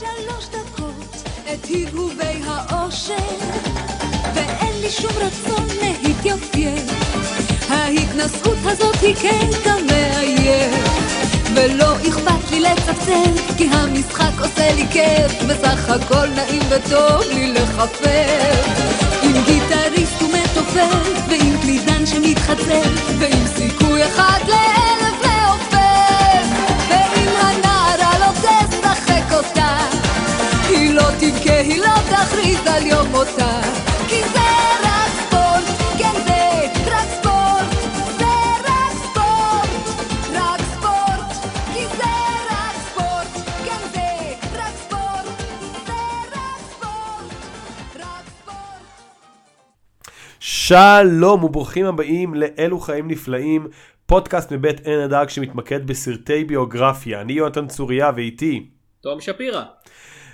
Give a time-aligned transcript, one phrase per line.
[0.00, 3.14] שלוש דקות את היגובי האושר,
[4.34, 6.92] ואין לי שום רצון להתייפייף.
[7.68, 10.88] ההתנשאות הזאת היא קטע מעייף.
[11.54, 18.66] ולא אכפת לי לצפצף, כי המשחק עושה לי כיף, בסך הכל נעים וטוב לי לחפף.
[19.22, 24.79] עם גיטריסט ומתופף, ועם קלידן שמתחצף, ועם סיכוי אחד לאלף
[32.80, 33.60] תכריז על יום מותה.
[34.08, 34.50] כי זה
[34.82, 35.64] רק ספורט,
[35.98, 37.70] כן זה רק ספורט,
[38.18, 38.24] זה
[38.64, 39.70] רק ספורט,
[40.34, 42.12] רק ספורט, כי זה
[42.50, 45.26] רק ספורט, כן זה רק ספורט,
[45.86, 45.92] זה
[46.32, 47.32] רק ספורט,
[47.96, 48.84] רק ספורט.
[50.38, 53.66] שלום וברוכים הבאים לאלו חיים נפלאים,
[54.06, 57.20] פודקאסט מבית עין הדג שמתמקד בסרטי ביוגרפיה.
[57.20, 58.66] אני יונתן צוריה ואיתי.
[59.00, 59.62] תום שפירא.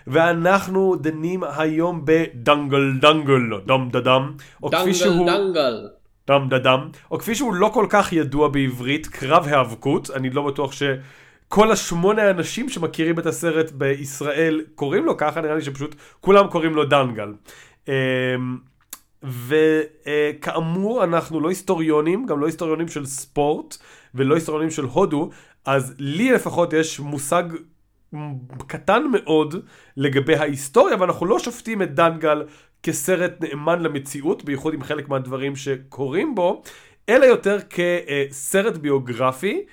[0.06, 5.88] ואנחנו דנים היום בדנגל דנגל דם דדם, או כפי דנגל שהוא דנגל.
[6.26, 10.10] דם דדם, או כפי שהוא לא כל כך ידוע בעברית, קרב היאבקות.
[10.10, 15.62] אני לא בטוח שכל השמונה אנשים שמכירים את הסרט בישראל קוראים לו ככה, נראה לי
[15.62, 17.32] שפשוט כולם קוראים לו דנגל.
[17.88, 17.92] אמ,
[19.22, 23.76] וכאמור אנחנו לא היסטוריונים, גם לא היסטוריונים של ספורט
[24.14, 25.30] ולא היסטוריונים של הודו,
[25.64, 27.42] אז לי לפחות יש מושג
[28.66, 29.54] קטן מאוד
[29.96, 32.42] לגבי ההיסטוריה, ואנחנו לא שופטים את דנגל
[32.82, 36.62] כסרט נאמן למציאות, בייחוד עם חלק מהדברים שקורים בו,
[37.08, 39.64] אלא יותר כסרט ביוגרפי.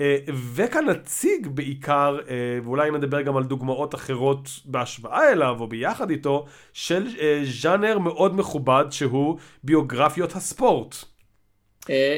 [0.00, 0.16] אה,
[0.54, 6.46] וכאן נציג בעיקר, אה, ואולי נדבר גם על דוגמאות אחרות בהשוואה אליו או ביחד איתו,
[6.72, 10.96] של אה, ז'אנר מאוד מכובד שהוא ביוגרפיות הספורט.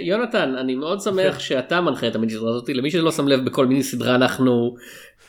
[0.02, 2.68] יונתן, אני מאוד שמח שאתה מנחה את המג'רה הזאת.
[2.68, 4.76] למי שלא שם לב בכל מיני סדרה אנחנו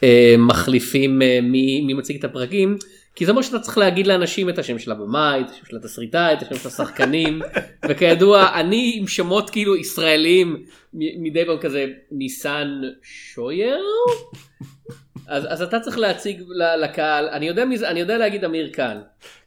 [0.04, 2.78] אה, מחליפים אה, מי מי מציג את הפרקים.
[3.16, 6.34] כי זה מה שאתה צריך להגיד לאנשים את השם של הבמאי, את השם של התסריטאי,
[6.34, 7.42] את השם של השחקנים,
[7.90, 10.64] וכידוע אני עם שמות כאילו ישראלים
[10.94, 13.80] מדי פעם כזה ניסן שויר,
[15.28, 16.44] אז, אז אתה צריך להציג
[16.84, 18.98] לקהל, אני יודע, מי אני יודע להגיד אמיר קאן,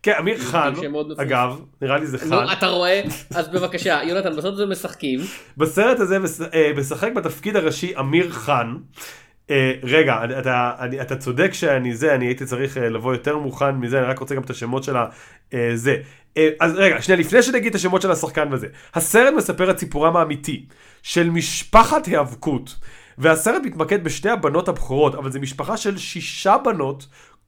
[0.03, 0.73] כן, אמיר חאן.
[1.17, 2.29] אגב, נראה לי זה חאן.
[2.29, 3.03] נו, אתה רואה?
[3.39, 5.21] אז בבקשה, יונתן, בסוף זה משחקים,
[5.57, 6.19] בסרט הזה
[6.55, 8.77] אה, משחק בתפקיד הראשי אמיר חאן.
[9.51, 13.71] אה, רגע, אתה, אני, אתה צודק שאני זה, אני הייתי צריך אה, לבוא יותר מוכן
[13.71, 14.97] מזה, אני רק רוצה גם את השמות של
[15.53, 15.97] הזה.
[16.61, 18.67] אז רגע, שנייה, לפני שנגיד את השמות של השחקן וזה.
[18.95, 20.67] הסרט מספר את סיפורם האמיתי
[21.03, 22.75] של משפחת היאבקות.
[23.19, 27.07] והסרט מתמקד בשתי הבנות הבכורות, אבל זו משפחה של שישה בנות,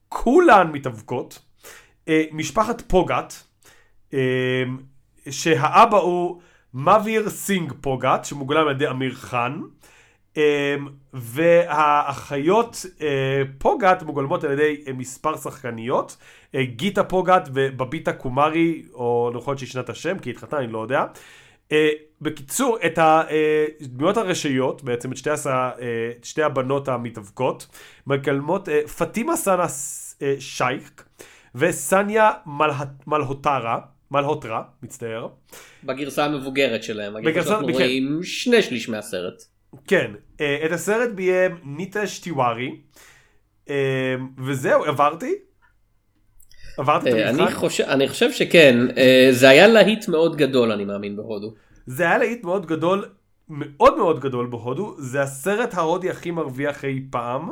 [0.09, 1.39] כולן מתאבקות.
[2.09, 3.35] אה, משפחת פוגט,
[4.15, 4.63] אה,
[5.31, 6.41] שהאבא הוא
[6.75, 9.69] מהאביר סינג פוגט, שמוגלם על ידי אמיר חאן, אה,
[11.13, 16.17] והאחיות אה, פוגט מוגלמות על ידי אה, מספר שחקניות,
[16.55, 21.05] אה, גיטה פוגט ובביטה קומארי, יכול להיות שהיא שינתה שם, כי התחתנה, אני לא יודע.
[22.21, 25.47] בקיצור, את הדמויות הראשיות, בעצם את שתי, הס...
[25.47, 25.73] אה,
[26.19, 27.67] את שתי הבנות המתאבקות,
[28.07, 29.67] מגלמות אה, פטימה סאנה
[30.39, 31.05] שייק
[31.55, 32.31] וסניה.
[33.07, 33.79] מלהוטרה,
[34.11, 35.29] מלהוטרה, מצטער.
[35.85, 37.73] בגרסה המבוגרת שלהם, בגרסה- שאנחנו כן.
[37.73, 39.43] רואים שני שליש מהסרט.
[39.89, 40.11] כן,
[40.41, 42.77] אה, את הסרט ביים ניטש טיווארי,
[43.71, 45.35] אה, וזהו, עברתי?
[46.79, 47.55] עברתי את אה, אני המבחן?
[47.55, 48.77] חושב, אני חושב שכן,
[49.31, 51.55] זה היה להיט מאוד גדול אני מאמין בהודו.
[51.87, 53.09] זה היה להיט מאוד גדול,
[53.49, 57.51] מאוד מאוד גדול בהודו, זה הסרט ההודי הכי מרוויח אי פעם,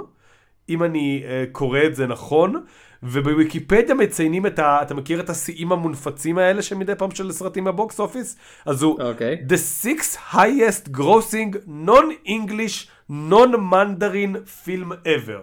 [0.69, 2.65] אם אני קורא את זה נכון,
[3.03, 4.83] ובוויקיפדיה מציינים את ה...
[4.83, 8.37] אתה מכיר את השיאים המונפצים האלה שמדי פעם של סרטים בבוקס אופיס?
[8.67, 9.45] אז הוא אוקיי.
[9.49, 11.57] The six highest grossing
[11.87, 15.43] non-English non-Mandarin film ever.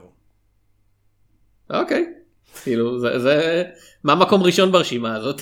[1.70, 2.14] אוקיי.
[2.64, 3.64] כאילו זה, זה
[4.04, 5.42] מה מקום ראשון ברשימה הזאת.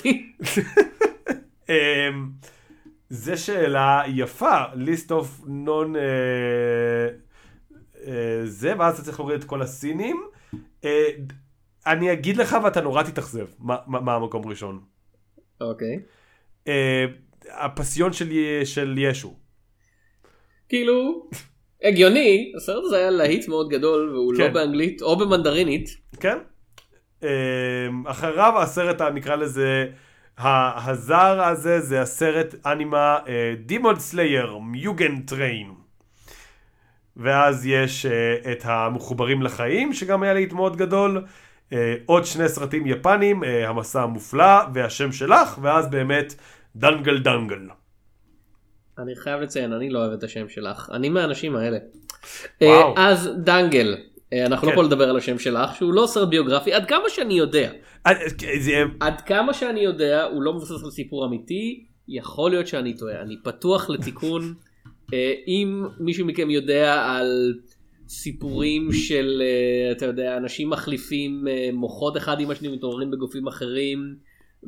[1.66, 1.70] Um,
[3.08, 5.94] זה שאלה יפה, list of non...
[5.94, 7.10] Uh,
[7.94, 8.08] uh,
[8.44, 10.22] זה, ואז אתה צריך להוריד את כל הסינים.
[11.86, 14.80] אני אגיד לך ואתה נורא תתאכזב, מה, מה, מה המקום ראשון.
[15.60, 16.00] אוקיי.
[16.64, 16.70] Uh,
[17.50, 18.30] הפסיון של,
[18.64, 19.34] של ישו.
[20.68, 21.28] כאילו
[21.82, 24.52] הגיוני הסרט הזה היה להיט מאוד גדול והוא לא כן.
[24.52, 25.88] באנגלית או במנדרינית.
[26.20, 26.38] כן?
[27.20, 27.24] אה,
[28.06, 29.86] אחריו הסרט, נקרא לזה,
[30.38, 33.18] הזר הזה, זה הסרט אנימה
[33.66, 35.74] Demon Slayer, Mugen Train.
[37.16, 41.24] ואז יש אה, את המחוברים לחיים, שגם היה להיט מאוד גדול.
[41.72, 41.76] אה,
[42.06, 46.34] עוד שני סרטים יפנים, אה, המסע המופלא והשם שלך, ואז באמת
[46.76, 47.60] דנגל דנגל.
[48.98, 51.78] אני חייב לציין אני לא אוהב את השם שלך אני מהאנשים האלה.
[52.62, 52.96] וואו.
[52.96, 53.96] אה, אז דנגל
[54.32, 54.76] אה, אנחנו לא כן.
[54.76, 57.70] פה לדבר על השם שלך שהוא לא סרט ביוגרפי עד כמה שאני יודע.
[58.06, 58.12] אה,
[58.60, 63.20] זה- עד כמה שאני יודע הוא לא מבוסס על סיפור אמיתי יכול להיות שאני טועה
[63.20, 64.54] אני פתוח לתיקון
[65.14, 67.54] אה, אם מישהו מכם יודע על
[68.14, 74.14] סיפורים של אה, אתה יודע אנשים מחליפים אה, מוחות אחד עם השני מתעוררים בגופים אחרים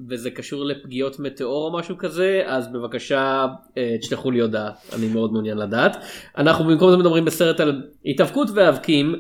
[0.09, 3.47] וזה קשור לפגיעות מטאור או משהו כזה אז בבקשה
[3.77, 4.71] אה, תשלחו לי הודעה.
[4.93, 5.97] אני מאוד מעוניין לדעת.
[6.39, 9.15] אנחנו במקום זה מדברים בסרט על התאבקות והאבקים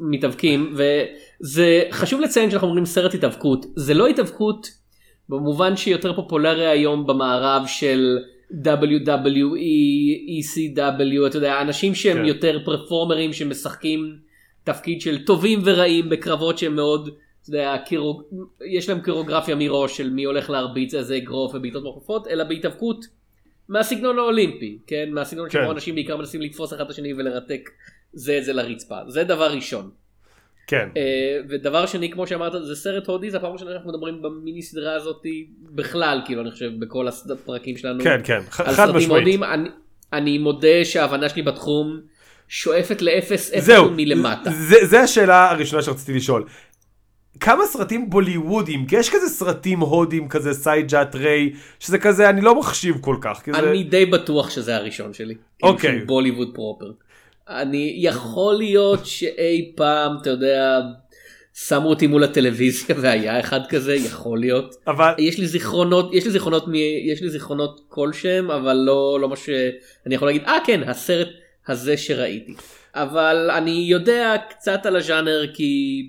[0.00, 4.70] מתאבקים וזה חשוב לציין שאנחנו אומרים סרט התאבקות זה לא התאבקות
[5.28, 8.18] במובן שיותר פופולרי היום במערב של
[8.52, 12.24] WWE, ECW, אתה יודע, אנשים שהם כן.
[12.24, 14.18] יותר פרפורמרים שמשחקים
[14.64, 17.08] תפקיד של טובים ורעים בקרבות שהם מאוד,
[17.42, 18.22] אתה יודע, קירו...
[18.74, 23.04] יש להם קירוגרפיה מראש של מי הולך להרביץ איזה אגרוף ובעיטות מחופות, אלא בהתאבקות
[23.68, 25.08] מהסגנון האולימפי, כן?
[25.12, 25.58] מהסגנון כן.
[25.62, 27.70] שבו אנשים בעיקר מנסים לתפוס אחד את השני ולרתק
[28.12, 29.90] זה את זה לרצפה, זה דבר ראשון.
[30.68, 30.88] כן.
[30.96, 34.94] אה, ודבר שני כמו שאמרת זה סרט הודי זה הפעם הראשונה שאנחנו מדברים במיני סדרה
[34.94, 35.22] הזאת
[35.62, 39.42] בכלל כאילו אני חושב בכל הפרקים שלנו כן, כן, חד משמעית.
[39.42, 39.68] אני,
[40.12, 42.00] אני מודה שההבנה שלי בתחום
[42.48, 44.50] שואפת לאפס אפס זהו, מלמטה.
[44.50, 46.44] זה, זה השאלה הראשונה שרציתי לשאול.
[47.40, 52.58] כמה סרטים בוליוודים, כי יש כזה סרטים הודים כזה סאטייג'יט ריי, שזה כזה אני לא
[52.58, 53.42] מחשיב כל כך.
[53.44, 53.58] כי זה...
[53.58, 55.34] אני די בטוח שזה הראשון שלי.
[55.62, 55.98] אוקיי.
[55.98, 56.92] של בוליווד פרופר.
[57.48, 60.80] אני יכול להיות שאי פעם אתה יודע
[61.66, 64.74] שמו אותי מול הטלוויזיה והיה אחד כזה יכול להיות.
[64.86, 66.74] אבל יש לי זיכרונות יש לי זיכרונות מ...
[67.04, 71.28] יש לי זיכרונות כלשהם אבל לא לא מה שאני יכול להגיד אה כן הסרט
[71.68, 72.54] הזה שראיתי
[72.94, 76.02] אבל אני יודע קצת על הז'אנר כי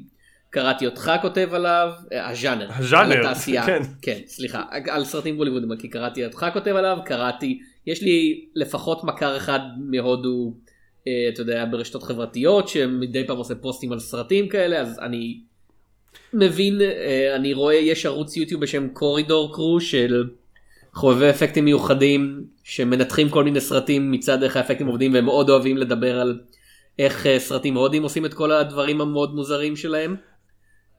[0.50, 3.82] קראתי אותך כותב עליו אה, הז'אנר הז'אנר, על התעשייה כן.
[4.02, 9.38] כן סליחה על סרטים בוליוודים כי קראתי אותך כותב עליו קראתי יש לי לפחות מכר
[9.38, 9.60] אחד
[9.92, 10.54] מהודו
[11.34, 15.40] אתה יודע ברשתות חברתיות שמדי פעם עושה פוסטים על סרטים כאלה אז אני
[16.34, 20.30] מבין אה, אני רואה יש ערוץ יוטיוב בשם קורידור קרו של
[20.94, 26.20] חובבי אפקטים מיוחדים שמנתחים כל מיני סרטים מצד איך האפקטים עובדים והם מאוד אוהבים לדבר
[26.20, 26.40] על
[27.00, 30.16] איך אה, סרטים הודים עושים את כל הדברים המאוד מוזרים שלהם.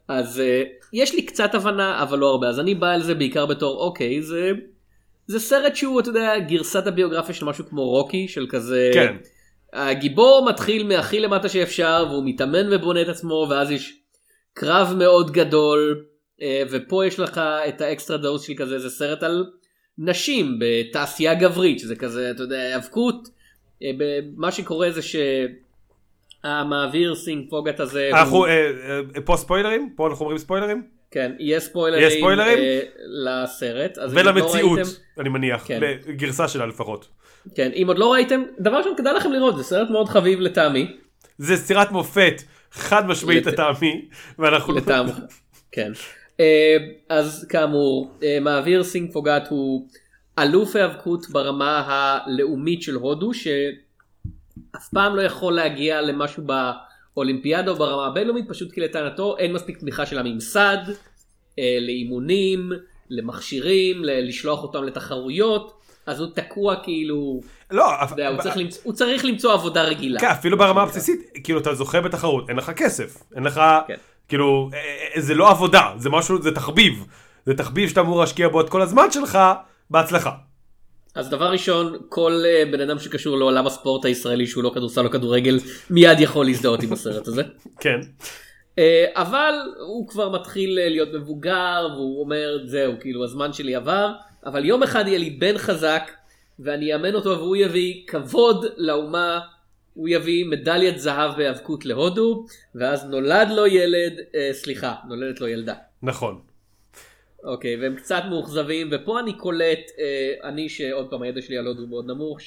[0.08, 3.46] אז אה, יש לי קצת הבנה אבל לא הרבה אז אני בא על זה בעיקר
[3.46, 4.52] בתור אוקיי זה
[5.26, 9.16] זה סרט שהוא אתה יודע גרסת הביוגרפיה של משהו כמו רוקי של כזה כן.
[9.72, 13.96] הגיבור מתחיל מהכי למטה שאפשר והוא מתאמן ובונה את עצמו ואז יש
[14.54, 16.04] קרב מאוד גדול
[16.42, 17.38] אה, ופה יש לך
[17.68, 19.44] את ה extra dose של כזה זה סרט על
[19.98, 23.28] נשים בתעשייה גברית שזה כזה אתה יודע היאבקות
[23.82, 23.90] אה,
[24.36, 25.00] מה שקורה זה
[26.42, 29.92] שהמהאביר סינג פוגת הזה אנחנו הוא, אה, פה ספוילרים?
[29.96, 30.82] פה אנחנו אומרים ספוילרים?
[31.10, 32.58] כן יהיה ספוילרים, יהיה ספוילרים?
[32.58, 32.80] אה,
[33.24, 34.90] לסרט עוד לא ולמציאות, ראיתם-
[35.20, 35.80] אני מניח, כן.
[36.06, 37.08] לגרסה שלה לפחות.
[37.54, 40.96] כן אם עוד לא ראיתם דבר ראשון כדאי לכם לראות זה סרט מאוד חביב לטעמי
[41.40, 42.42] זה יצירת מופת,
[42.72, 44.08] חד משמעית לטעמי,
[44.38, 44.74] ואנחנו...
[44.74, 45.18] לטעמך.
[45.72, 45.92] כן.
[46.40, 46.76] אה,
[47.08, 49.88] אז כאמור, אה, מהאביר סינג פוגת הוא
[50.38, 56.42] אלוף היאבקות ברמה הלאומית של הודו, שאף פעם לא יכול להגיע למשהו
[57.14, 60.78] באולימפיאדה או ברמה הבינלאומית, פשוט כי לטענתו אין מספיק תמיכה של הממסד,
[61.58, 62.72] אה, לאימונים,
[63.10, 68.92] למכשירים, לשלוח אותם לתחרויות, אז הוא תקוע כאילו, לא, אתה יודע, הוא צריך למצוא- הוא
[68.92, 70.20] צריך למצוא עבודה רגילה.
[70.20, 73.94] כן, אפילו ברמה הבסיסית, כאילו אתה זוכה בתחרות, אין לך כסף, אין לך, כן.
[74.28, 74.78] כאילו, אה,
[75.16, 77.04] אה, זה לא עבודה, זה משהו, זה תחביב.
[77.46, 79.38] זה תחביב שאתה אמור להשקיע בו את כל הזמן שלך,
[79.90, 80.30] בהצלחה.
[81.14, 85.10] אז דבר ראשון, כל אה, בן אדם שקשור לעולם הספורט הישראלי שהוא לא כדורסל או
[85.10, 85.58] כדורגל,
[85.90, 87.42] מיד יכול להזדהות עם הסרט הזה.
[87.80, 88.00] כן.
[88.78, 89.54] אה, אבל
[89.86, 94.12] הוא כבר מתחיל אה, להיות מבוגר, והוא אומר, זהו, כאילו הזמן שלי עבר,
[94.46, 96.10] אבל יום אחד יהיה לי בן חזק,
[96.58, 99.40] ואני אאמן אותו והוא יביא כבוד לאומה,
[99.94, 105.74] הוא יביא מדליית זהב בהיאבקות להודו, ואז נולד לו ילד, אה, סליחה, נולדת לו ילדה.
[106.02, 106.40] נכון.
[107.44, 111.86] אוקיי, והם קצת מאוכזבים, ופה אני קולט, אה, אני שעוד פעם הידע שלי על הודו
[111.86, 112.38] מאוד נמוך,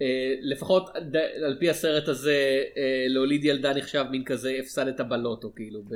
[0.00, 0.90] שלפחות
[1.46, 5.94] על פי הסרט הזה, אה, להוליד ילדה נחשב מין כזה הפסדת בלוטו, כאילו, ב,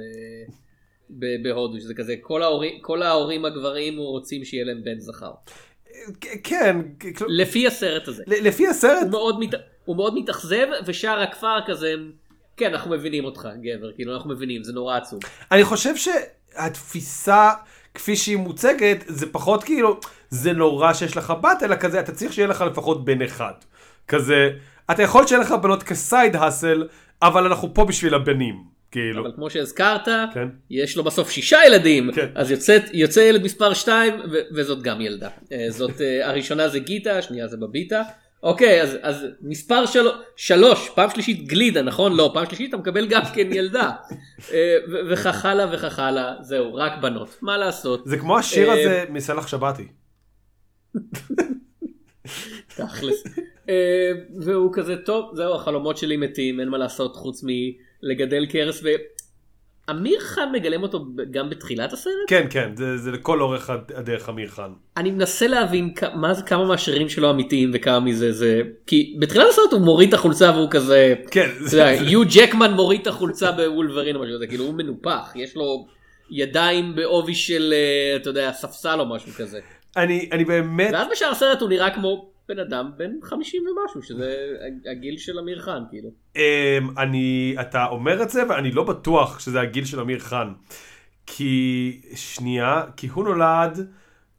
[1.11, 5.31] בהודו, שזה כזה, כל ההורים, כל ההורים הגברים רוצים שיהיה להם בן זכר.
[6.45, 6.77] כן,
[7.29, 8.23] לפי הסרט הזה.
[8.27, 11.95] לפי הסרט, הוא מאוד, מת, הוא מאוד מתאכזב, ושאר הכפר כזה,
[12.57, 15.21] כן, אנחנו מבינים אותך, גבר, כאילו, אנחנו מבינים, זה נורא עצוב.
[15.53, 17.51] אני חושב שהתפיסה
[17.95, 22.33] כפי שהיא מוצגת זה פחות כאילו זה נורא שיש לך בת אלא כזה אתה צריך
[22.33, 23.53] שיהיה לך לפחות בן אחד.
[24.09, 24.51] כזה
[24.91, 26.89] אתה יכול שיהיה לך בנות כסייד האסל
[27.23, 29.23] אבל אנחנו פה בשביל הבנים כאילו.
[29.23, 30.49] אבל כמו שהזכרת, כן.
[30.71, 32.27] יש לו בסוף שישה ילדים, כן.
[32.35, 34.15] אז יוצא, יוצא ילד מספר 2
[34.55, 35.29] וזאת גם ילדה.
[35.53, 38.03] אה, זאת אה, הראשונה זה גיטה, השנייה זה בביטה.
[38.43, 40.07] אוקיי, אז, אז מספר של...
[40.37, 42.17] שלוש, פעם שלישית גלידה, נכון?
[42.17, 43.91] לא, פעם שלישית אתה מקבל גם כן ילדה.
[45.11, 48.03] וכך הלאה וכך הלאה, זהו, רק בנות, מה לעשות?
[48.07, 49.87] זה כמו השיר אה, הזה מסלח שבתי.
[52.77, 53.25] תכלס.
[54.41, 57.43] והוא כזה טוב, זהו, החלומות שלי מתים, אין מה לעשות חוץ
[58.05, 58.89] מלגדל כרס ו...
[59.91, 62.13] אמיר חן מגלם אותו גם בתחילת הסרט?
[62.29, 64.71] כן, כן, זה זה לכל אורך הד- הדרך אמיר חן.
[64.97, 69.73] אני מנסה להבין מה זה כמה מהשירים שלו אמיתיים וכמה מזה זה כי בתחילת הסרט
[69.73, 74.17] הוא מוריד את החולצה והוא כזה כן, זה- יודע, יו ג'קמן מוריד את החולצה בוולברין
[74.17, 75.87] או משהו כזה כאילו הוא מנופח יש לו
[76.31, 79.61] ידיים בעובי של אה, אתה יודע ספסל או משהו כזה
[79.97, 84.37] אני אני באמת, ואז בשאר הסרט הוא נראה כמו בן אדם בן 50 ומשהו שזה
[84.91, 86.11] הגיל של אמיר חן כאילו.
[86.37, 90.49] אמ, אני, אתה אומר את זה ואני לא בטוח שזה הגיל של אמיר חן.
[91.27, 93.87] כי, שנייה, כי הוא נולד,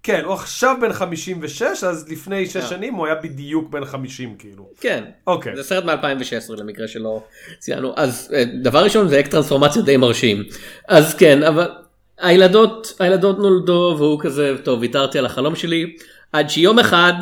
[0.06, 2.62] כן, הוא עכשיו בן 56, אז לפני 6 אה.
[2.62, 4.70] שנים הוא היה בדיוק בן 50 כאילו.
[4.80, 5.04] כן.
[5.28, 5.56] אוקיי.
[5.56, 7.24] זה סרט מ-2016 למקרה שלא
[7.60, 10.44] ציינו אז אה, דבר ראשון זה אקט טרנספורמציה די מרשים
[10.88, 11.72] אז כן אבל
[12.18, 15.96] הילדות הילדות נולדו והוא כזה טוב ויתרתי על החלום שלי
[16.32, 17.14] עד שיום אחד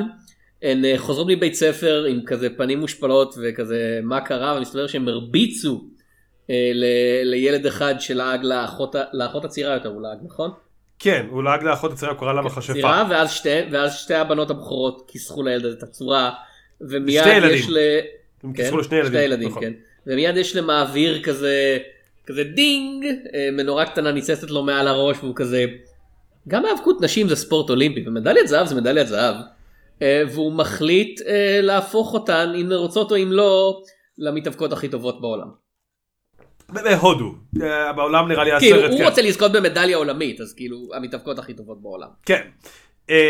[0.64, 5.84] הן אה, חוזרות מבית ספר עם כזה פנים מושפלות וכזה מה קרה ומסתבר שהם הרביצו
[6.50, 10.52] אה, ל- לילד אחד שלעג לאחות, לאחות הצעירה יותר הוא לעג נכון?
[11.00, 12.74] כן, הוא לעג לאחות הצעירה, הוא קרא לה מכשפה.
[12.74, 16.32] צעירה ואז שתי, ואז שתי הבנות הבכורות כיסחו לילד הזה את הצורה
[16.82, 17.24] ומיד.
[17.52, 17.78] יש ל...
[18.44, 19.14] הם כן, כיסחו לו שני ילדים.
[19.14, 19.64] שתי ילדים, נכון.
[19.64, 19.74] כן.
[20.08, 21.78] ומיד יש למהאביר כזה,
[22.26, 25.66] כזה דינג, אה, מנורה קטנה ניצצת לו מעל הראש והוא כזה,
[26.48, 29.36] גם האבקות נשים זה ספורט אולימפי ומדליית זהב זה מדליית זהב.
[30.04, 33.82] אה, והוא מחליט אה, להפוך אותן, אם רוצות או אם לא,
[34.18, 35.48] למתאבקות הכי טובות בעולם.
[36.70, 39.06] בהודו, אה, בעולם נראה לי כאילו, הסרט, הוא כן.
[39.06, 42.08] רוצה לזכות במדליה עולמית, אז כאילו, המתאבקות הכי טובות בעולם.
[42.26, 42.42] כן.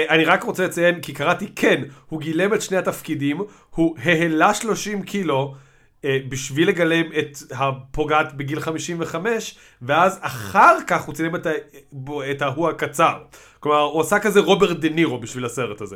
[0.10, 5.02] אני רק רוצה לציין, כי קראתי, כן, הוא גילם את שני התפקידים, הוא העלה 30
[5.02, 5.54] קילו
[6.06, 11.52] בשביל לגלם את הפוגעת בגיל 55, ואז אחר כך הוא צילם את, ה,
[12.32, 13.18] את ההוא הקצר.
[13.60, 15.96] כלומר, הוא עשה כזה רוברט דה נירו בשביל הסרט הזה.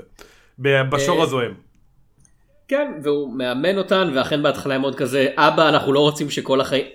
[0.59, 1.53] בשור אה, הזוהם.
[2.67, 6.85] כן, והוא מאמן אותן, ואכן בהתחלה הם עוד כזה, אבא, אנחנו לא רוצים שכל החיים...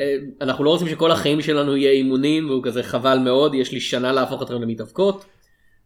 [0.00, 3.80] אה, אנחנו לא רוצים שכל החיים שלנו יהיה אימונים, והוא כזה חבל מאוד, יש לי
[3.80, 5.24] שנה להפוך אתכם למתאבקות.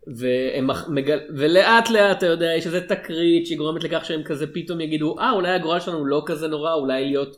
[0.07, 1.19] והם מגל...
[1.37, 5.51] ולאט לאט אתה יודע יש איזה תקרית שגורמת לכך שהם כזה פתאום יגידו אה אולי
[5.53, 7.37] הגורל שלנו לא כזה נורא אולי להיות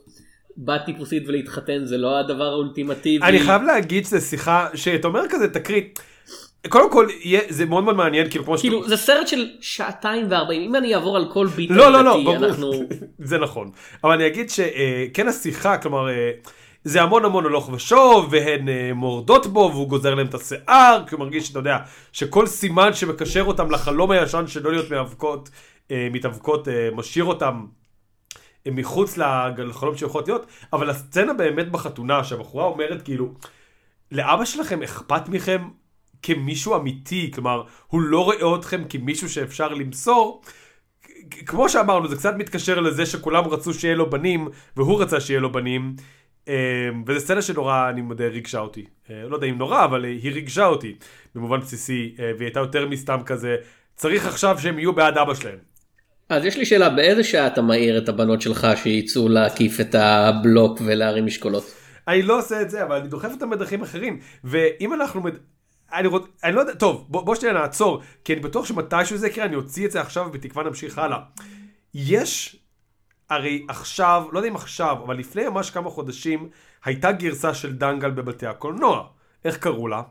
[0.57, 3.25] בת טיפוסית ולהתחתן זה לא הדבר האולטימטיבי.
[3.25, 5.99] אני חייב להגיד שזו שיחה, שאתה אומר כזה תקרית,
[6.69, 7.07] קודם כל,
[7.49, 8.67] זה מאוד מאוד מעניין, כאילו כמו שאתה...
[8.67, 10.61] כאילו זה סרט של שעתיים וארבעים.
[10.61, 12.71] אם אני אעבור על כל ביט לא, לא, לא, ברור, אנחנו
[13.19, 13.71] זה נכון.
[14.03, 16.31] אבל אני אגיד שכן השיחה, כלומר, אה,
[16.83, 21.15] זה המון המון הלוך ושוב, והן אה, מורדות בו, והוא גוזר להם את השיער, כי
[21.15, 21.77] הוא מרגיש, אתה יודע,
[22.11, 25.49] שכל סימן שמקשר אותם לחלום הישן של לא להיות מאבקות,
[25.91, 27.65] אה, מתאבקות, משאיר אותם
[28.65, 33.33] מחוץ לחלום שיכולות להיות, אבל הסצנה באמת בחתונה, שהבחורה אומרת כאילו,
[34.11, 35.67] לאבא שלכם אכפת מכם
[36.23, 40.41] כמישהו אמיתי, כלומר, הוא לא רואה אתכם כמישהו שאפשר למסור,
[41.45, 45.51] כמו שאמרנו, זה קצת מתקשר לזה שכולם רצו שיהיה לו בנים, והוא רצה שיהיה לו
[45.51, 45.95] בנים,
[46.47, 48.85] אה, וזו סצנה שנורא, אני מודה, ריגשה אותי.
[49.09, 50.95] אה, לא יודע אם נורא, אבל היא ריגשה אותי,
[51.35, 53.55] במובן בסיסי, אה, והיא הייתה יותר מסתם כזה,
[53.95, 55.57] צריך עכשיו שהם יהיו בעד אבא שלהם.
[56.29, 60.81] אז יש לי שאלה באיזה שעה אתה מעיר את הבנות שלך שיצאו להקיף את הבלוק
[60.85, 61.73] ולהרים משקולות.
[62.07, 64.19] אני לא עושה את זה, אבל אני דוחף אותם בדרכים אחרים.
[64.43, 65.21] ואם אנחנו...
[65.93, 66.23] אני, רוצ...
[66.43, 69.55] אני לא יודע, טוב, בוא, בוא שנייה נעצור, כי אני בטוח שמתישהו זה יקרה, אני
[69.55, 71.17] אוציא את זה עכשיו, בתקווה נמשיך הלאה.
[71.93, 72.55] יש,
[73.29, 76.49] הרי עכשיו, לא יודע אם עכשיו, אבל לפני ממש כמה חודשים,
[76.85, 79.07] הייתה גרסה של דנגל בבתי הקולנוע.
[79.45, 80.01] איך קראו לה?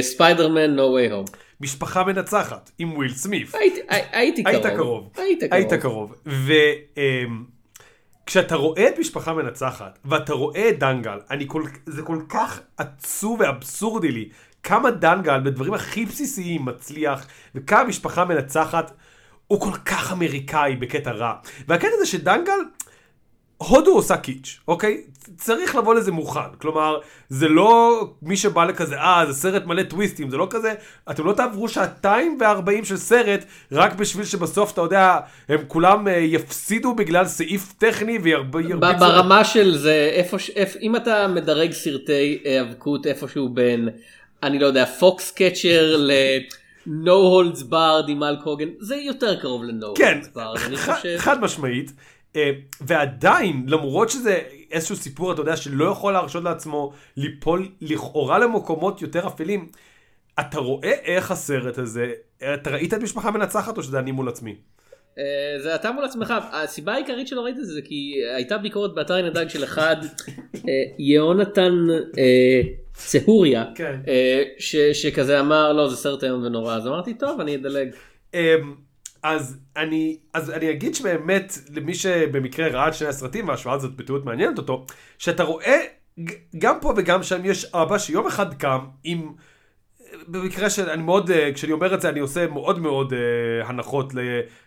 [0.00, 1.36] ספיידרמן No way home.
[1.60, 3.54] משפחה מנצחת, עם וויל סמית.
[3.54, 4.42] הייתי- הי- הייתי
[4.76, 5.10] קרוב.
[5.16, 5.52] היית קרוב.
[5.52, 6.14] היית קרוב.
[8.24, 13.40] וכשאתה רואה את משפחה מנצחת, ואתה רואה את דנגל, אני כל, זה כל כך עצוב
[13.40, 14.28] ואבסורדי לי,
[14.62, 18.92] כמה דנגל בדברים הכי בסיסיים מצליח, וכמה משפחה מנצחת,
[19.46, 21.34] הוא כל כך אמריקאי בקטע רע.
[21.68, 22.58] והקטע זה שדנגל,
[23.68, 25.00] הודו עושה קיץ', אוקיי?
[25.38, 26.40] צריך לבוא לזה מוכן.
[26.58, 30.74] כלומר, זה לא מי שבא לכזה, אה, זה סרט מלא טוויסטים, זה לא כזה,
[31.10, 35.18] אתם לא תעברו שעתיים וארבעים של סרט, רק בשביל שבסוף, אתה יודע,
[35.48, 38.80] הם כולם אה, יפסידו בגלל סעיף טכני וירביצו...
[38.80, 43.88] ברמה של זה איפה ש- איפ- אם אתה מדרג סרטי היאבקות איפשהו בין
[44.42, 46.10] אני לא יודע פוקס קצ'ר ל...
[46.86, 51.16] No holds barred עם אלק הוגן זה יותר קרוב ל-No כן, holds barred אני חושב.
[51.18, 51.92] חד משמעית.
[52.36, 52.50] אה,
[52.80, 59.26] ועדיין, למרות שזה איזשהו סיפור, אתה יודע, שלא יכול להרשות לעצמו ליפול לכאורה למקומות יותר
[59.26, 59.68] אפלים,
[60.40, 62.12] אתה רואה איך הסרט הזה,
[62.54, 64.56] אתה ראית את משפחה מנצחת או שזה אני מול עצמי?
[65.18, 69.26] אה, זה אתה מול עצמך, הסיבה העיקרית שלא ראיתי את זה כי הייתה ביקורת באתר
[69.26, 69.96] הדג של אחד,
[70.54, 70.60] אה,
[70.98, 71.72] יהונתן
[72.92, 74.00] צהוריה, כן.
[74.92, 77.88] שכזה אמר לא זה סרט איום ונורא, אז אמרתי טוב אני אדלג.
[79.24, 84.24] אז אני, אז אני אגיד שבאמת, למי שבמקרה ראה את שני הסרטים, וההשוואה הזאת בטעות
[84.24, 84.86] מעניינת אותו,
[85.18, 85.80] שאתה רואה,
[86.58, 89.32] גם פה וגם שם יש אבא שיום אחד קם עם,
[90.28, 94.12] במקרה של, אני מאוד, אה, כשאני אומר את זה, אני עושה מאוד מאוד אה, הנחות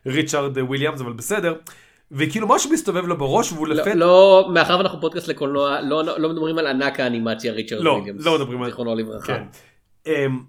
[0.06, 1.56] לריצ'רד וויליאמס, אבל בסדר,
[2.12, 3.96] וכאילו משהו מסתובב לו בראש, והוא לא, לפתע...
[3.96, 8.26] לא, מאחר ואנחנו פודקאסט לקולנוע, לא, לא מדברים על ענק האנימציה ריצ'רד לא, וויליאמס.
[8.26, 9.34] לא מדברים על- זיכרונו לברכה.
[9.34, 9.44] כן.
[10.08, 10.40] אמ,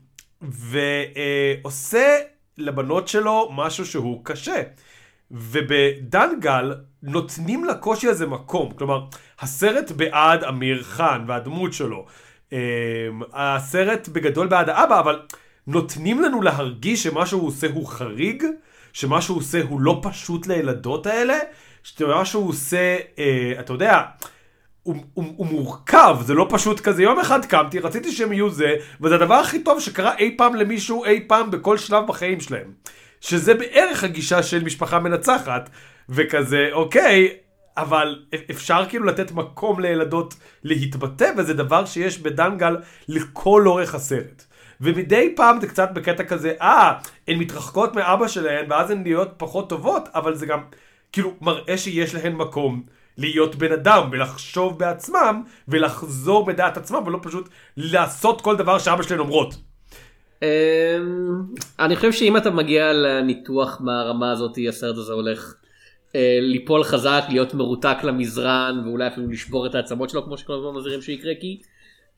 [0.43, 2.07] ועושה
[2.59, 4.63] לבנות שלו משהו שהוא קשה.
[5.31, 8.71] ובדנגל נותנים לקושי הזה מקום.
[8.71, 9.05] כלומר,
[9.41, 12.07] הסרט בעד אמיר חאן והדמות שלו.
[12.53, 12.59] אמ,
[13.33, 15.23] הסרט בגדול בעד האבא, אבל
[15.67, 18.45] נותנים לנו להרגיש שמה שהוא עושה הוא חריג,
[18.93, 21.39] שמה שהוא עושה הוא לא פשוט לילדות האלה,
[21.83, 24.03] שמה שהוא עושה, אה, אתה יודע,
[24.89, 27.03] הוא, הוא, הוא מורכב, זה לא פשוט כזה.
[27.03, 31.05] יום אחד קמתי, רציתי שהם יהיו זה, וזה הדבר הכי טוב שקרה אי פעם למישהו
[31.05, 32.73] אי פעם בכל שלב בחיים שלהם.
[33.21, 35.71] שזה בערך הגישה של משפחה מנצחת,
[36.09, 37.37] וכזה, אוקיי,
[37.77, 42.77] אבל אפשר כאילו לתת מקום לילדות להתבטא, וזה דבר שיש בדנגל
[43.09, 44.45] לכל אורך הסרט.
[44.81, 46.93] ומדי פעם זה קצת בקטע כזה, אה,
[47.29, 50.61] הן מתרחקות מאבא שלהן, ואז הן נהיות פחות טובות, אבל זה גם,
[51.13, 52.83] כאילו, מראה שיש להן מקום
[53.19, 59.21] להיות בן אדם, ולחשוב בעצמם, ולחזור בדעת עצמם, ולא פשוט לעשות כל דבר שאבא שלהן
[59.21, 59.55] אומרות.
[60.43, 60.49] אמ,
[61.79, 65.55] אני חושב שאם אתה מגיע לניתוח מהרמה הזאת הסרט הזה הולך
[66.15, 70.71] אה, ליפול חזק להיות מרותק למזרן ואולי אפילו לשבור את העצמות שלו כמו שכל הזמן
[70.75, 71.61] מזהירים שיקרה כי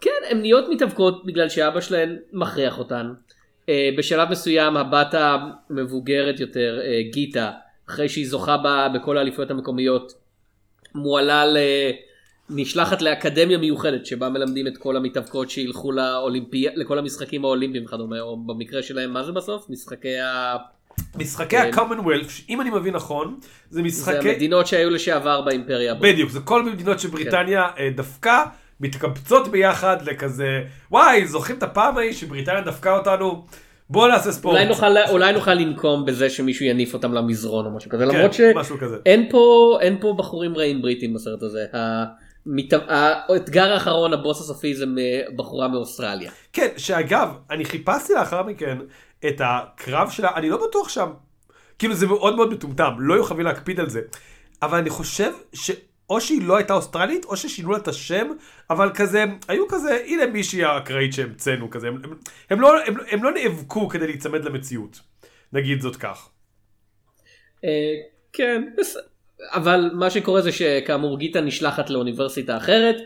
[0.00, 3.12] כן הן נהיות מתאבקות בגלל שאבא שלהן מכריח אותן.
[3.68, 7.50] אה, בשלב מסוים הבת המבוגרת יותר אה, גיטה
[7.88, 10.12] אחרי שהיא זוכה בה בכל האליפויות המקומיות
[10.94, 11.56] מועלה ל...
[12.50, 18.36] נשלחת לאקדמיה מיוחדת שבה מלמדים את כל המתאבקות שילכו לאולימפיה לכל המשחקים האולימפיים וכדומה או
[18.36, 20.56] במקרה שלהם מה זה בסוף משחקי ה...
[21.16, 21.70] משחקי כן.
[21.72, 24.30] הקומנוולף, אם אני מבין נכון, זה זה משחקי...
[24.30, 25.94] המדינות שהיו לשעבר באימפריה.
[25.94, 28.44] בדיוק, זה כל מדינות שבריטניה אה, דפקה,
[28.80, 33.46] מתקבצות ביחד לכזה, וואי, זוכרים את הפעם ההיא שבריטניה דפקה אותנו?
[33.90, 34.54] בואו נעשה ספורט.
[34.54, 38.32] אולי נוכל, אולי נוכל לנקום בזה שמישהו יניף אותם למזרון או משהו כזה כן, למרות.
[38.32, 41.66] שאין פה פה בחורים רעים בריטים בסרט הזה.
[41.72, 42.72] המת...
[42.88, 44.84] האתגר האחרון הבוס הסופי זה
[45.36, 46.30] בחורה מאוסטרליה.
[46.52, 48.78] כן, שאגב, אני חיפשתי לאחר מכן
[49.28, 51.08] את הקרב שלה, אני לא בטוח שם,
[51.78, 54.00] כאילו זה מאוד מאוד מטומטם, לא היו חייבים להקפיד על זה,
[54.62, 55.30] אבל אני חושב
[56.10, 58.28] שאו שהיא לא הייתה אוסטרלית, או ששינו לה את השם,
[58.70, 62.10] אבל כזה, היו כזה, הנה מישהי האקראית שהמצאנו כזה, הם, הם,
[62.50, 65.00] הם, לא, הם, הם לא נאבקו כדי להיצמד למציאות,
[65.52, 66.28] נגיד זאת כך.
[67.64, 67.94] אה,
[68.32, 68.62] כן,
[69.40, 72.96] אבל מה שקורה זה שכאמור גיטה נשלחת לאוניברסיטה אחרת,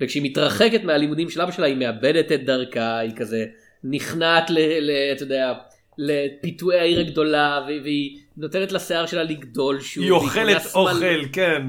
[0.00, 3.44] וכשהיא מתרחקת מהלימודים של אבא שלה היא מאבדת את דרכה, היא כזה
[3.84, 4.50] נכנעת.
[4.50, 5.52] ל אתה יודע,
[6.00, 10.04] לפיתויי העיר הגדולה, והיא נותנת לשיער שלה לגדול שוב.
[10.04, 11.62] היא אוכלת אוכל, כן.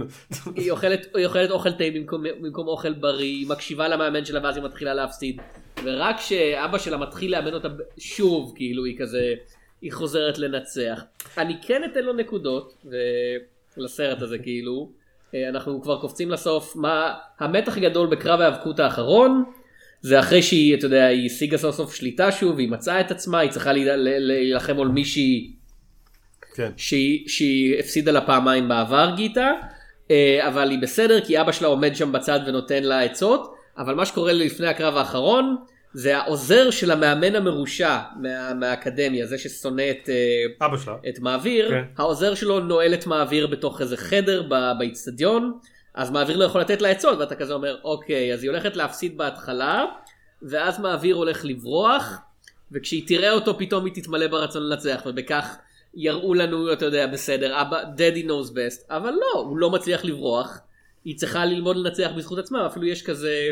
[0.55, 4.57] היא אוכלת, היא אוכלת אוכל טעים במקום, במקום אוכל בריא, היא מקשיבה למאמן שלה ואז
[4.57, 5.41] היא מתחילה להפסיד.
[5.83, 7.67] ורק כשאבא שלה מתחיל לאמן אותה
[7.97, 9.33] שוב, כאילו היא כזה,
[9.81, 11.01] היא חוזרת לנצח.
[11.37, 13.37] אני כן אתן לו נקודות ו-
[13.77, 14.91] לסרט הזה כאילו.
[15.35, 19.43] אה, אנחנו כבר קופצים לסוף, מה המתח הגדול בקרב ההיאבקות האחרון.
[20.01, 23.39] זה אחרי שהיא, אתה יודע, היא השיגה סוף סוף שליטה שוב, היא מצאה את עצמה,
[23.39, 25.53] היא צריכה להילחם מול מישהי
[26.55, 26.71] כן.
[26.77, 29.51] שהיא, שהיא הפסידה לה פעמיים בעבר גיטה,
[30.11, 34.05] אה, אבל היא בסדר כי אבא שלה עומד שם בצד ונותן לה עצות, אבל מה
[34.05, 35.55] שקורה לפני הקרב האחרון
[35.93, 40.95] זה העוזר של המאמן המרושע מה, מהאקדמיה, זה ששונא את, אה, אבא שלה.
[41.09, 41.83] את מעביר, כן.
[41.97, 45.53] העוזר שלו נועל את מעביר בתוך איזה חדר ב- באיצטדיון,
[45.93, 49.17] אז מעביר לא יכול לתת לה עצות ואתה כזה אומר אוקיי אז היא הולכת להפסיד
[49.17, 49.85] בהתחלה,
[50.41, 52.17] ואז מעביר הולך לברוח,
[52.71, 55.55] וכשהיא תראה אותו פתאום היא תתמלא ברצון לנצח ובכך
[55.93, 60.59] יראו לנו אתה יודע בסדר אבא דדי knows best אבל לא הוא לא מצליח לברוח
[61.05, 63.49] היא צריכה ללמוד לנצח בזכות עצמה אפילו יש כזה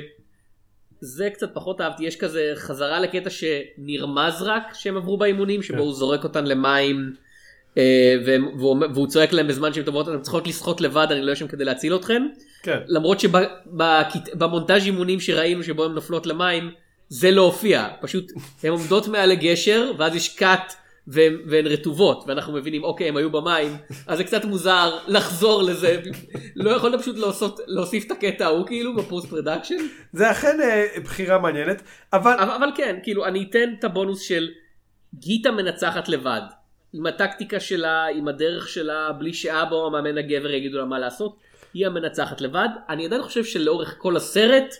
[1.01, 5.83] זה קצת פחות אהבתי יש כזה חזרה לקטע שנרמז רק שהם עברו באימונים שבו כן.
[5.83, 7.15] הוא זורק אותן למים
[8.25, 11.47] והוא אומר- והוא צועק להם בזמן שהן טובות אתן צריכות לשחות לבד אני לא שם
[11.47, 12.27] כדי להציל אתכן.
[12.63, 12.79] כן.
[12.87, 16.71] למרות שבמונטאז' אימונים שראינו שבו הן נופלות למים
[17.09, 17.87] זה לא הופיע.
[18.01, 18.31] פשוט
[18.63, 20.73] הן עומדות מעל הגשר ואז יש cut
[21.07, 23.77] והן, והן רטובות ואנחנו מבינים אוקיי הם היו במים.
[24.07, 25.99] אז זה קצת מוזר לחזור לזה.
[26.55, 29.75] לא יכולת פשוט להוסיף, להוסיף את הקטע ההוא כאילו ב post production
[30.13, 31.81] זה אכן אה, בחירה מעניינת,
[32.13, 32.33] אבל...
[32.39, 34.49] אבל, אבל כן כאילו אני אתן את הבונוס של
[35.15, 36.41] גיטה מנצחת לבד
[36.93, 41.35] עם הטקטיקה שלה עם הדרך שלה בלי שאבא או המאמן הגבר יגידו לה מה לעשות
[41.73, 44.75] היא המנצחת לבד אני עדיין חושב שלאורך כל הסרט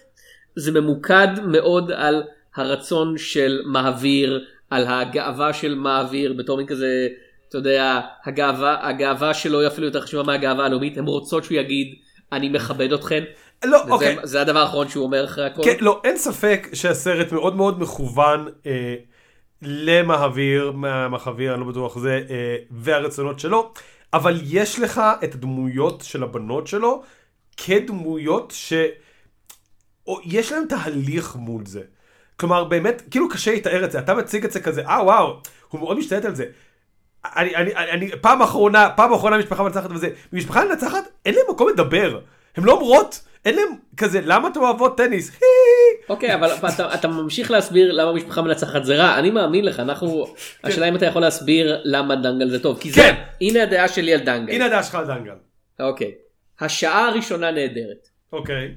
[0.56, 2.24] זה ממוקד מאוד על
[2.56, 7.08] הרצון של מעביר על הגאווה של מעביר בתור מין כזה
[7.50, 11.95] אתה יודע הגאווה הגאווה שלו היא אפילו יותר חשובה מהגאווה הלאומית הן רוצות שהוא יגיד
[12.32, 13.24] אני מכבד אתכן.
[13.65, 14.17] לא, וזה, אוקיי.
[14.24, 15.62] זה הדבר האחרון שהוא אומר אחרי הכל.
[15.63, 18.95] כן, לא, אין ספק שהסרט מאוד מאוד מכוון אה,
[19.62, 23.72] למהביר, מהמחביר, אני לא בטוח זה, אה, והרצונות שלו,
[24.13, 27.04] אבל יש לך את הדמויות של הבנות שלו
[27.58, 28.74] כדמויות ש...
[30.08, 31.82] או, יש להם תהליך מול זה.
[32.39, 35.80] כלומר, באמת, כאילו קשה לתאר את זה, אתה מציג את זה כזה, אה וואו, הוא
[35.80, 36.45] מאוד משתלט על זה.
[37.26, 41.45] אני, אני, אני, אני, פעם אחרונה, פעם אחרונה משפחה מנצחת וזה, משפחה מנצחת, אין להם
[41.50, 42.19] מקום לדבר.
[42.58, 43.67] הן לא אומרות, אין להם
[43.98, 45.32] כזה, למה אתם אוהבות טניס?
[46.10, 50.26] אוקיי אבל אתה, אתה ממשיך להסביר למה משפחה מנצחת זה רע אני מאמין לך אנחנו
[50.63, 53.15] השאלה אם אתה יכול להסביר למה דנגל זה טוב כי זה כן.
[53.41, 54.54] הנה הדעה שלי על דנגל.
[54.54, 55.36] הנה הדעה שלך על דנגל.
[55.80, 56.12] אוקיי.
[56.60, 58.08] השעה הראשונה נהדרת.
[58.34, 58.74] אוקיי.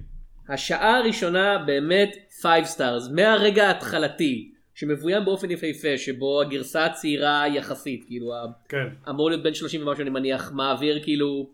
[0.48, 8.32] השעה הראשונה באמת 5 stars מהרגע ההתחלתי שמבוים באופן יפהפה שבו הגרסה הצעירה יחסית כאילו
[8.68, 8.86] כן.
[9.08, 11.50] אמור להיות בן 30 ומשהו אני מניח מהאביר כאילו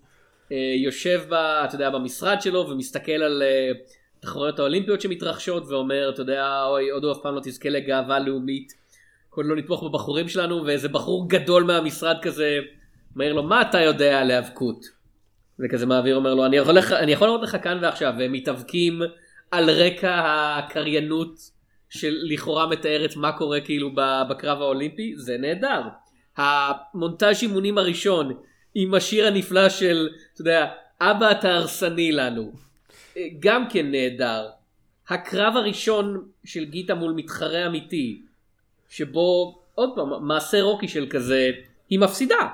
[0.52, 3.70] אה, יושב ב, אתה יודע, במשרד שלו ומסתכל על אה,
[4.20, 8.72] תחרויות האולימפיות שמתרחשות ואומר אתה יודע אוי הודו אף פעם לא תזכה לגאווה לאומית.
[9.30, 10.64] כל לא נתמוך בבחורים שלנו.
[10.66, 12.58] ואיזה בחור גדול מהמשרד כזה
[13.14, 14.86] מעיר לו מה אתה יודע על היאבקות.
[15.58, 18.14] וכזה מעביר אומר לו אני יכול, לך, אני יכול לראות לך כאן ועכשיו.
[18.18, 19.00] והם מתאבקים
[19.50, 20.22] על רקע
[20.58, 21.38] הקריינות
[21.90, 23.90] של לכאורה מתארת מה קורה כאילו
[24.28, 25.14] בקרב האולימפי.
[25.16, 25.82] זה נהדר.
[26.36, 28.32] המונטאז' אימונים הראשון
[28.74, 30.66] עם השיר הנפלא של אתה יודע
[31.00, 32.67] אבא אתה הרסני לנו
[33.38, 34.48] גם כן נהדר.
[35.08, 38.22] הקרב הראשון של גיטה מול מתחרה אמיתי
[38.88, 41.50] שבו עוד פעם מעשה רוקי של כזה
[41.90, 42.48] היא מפסידה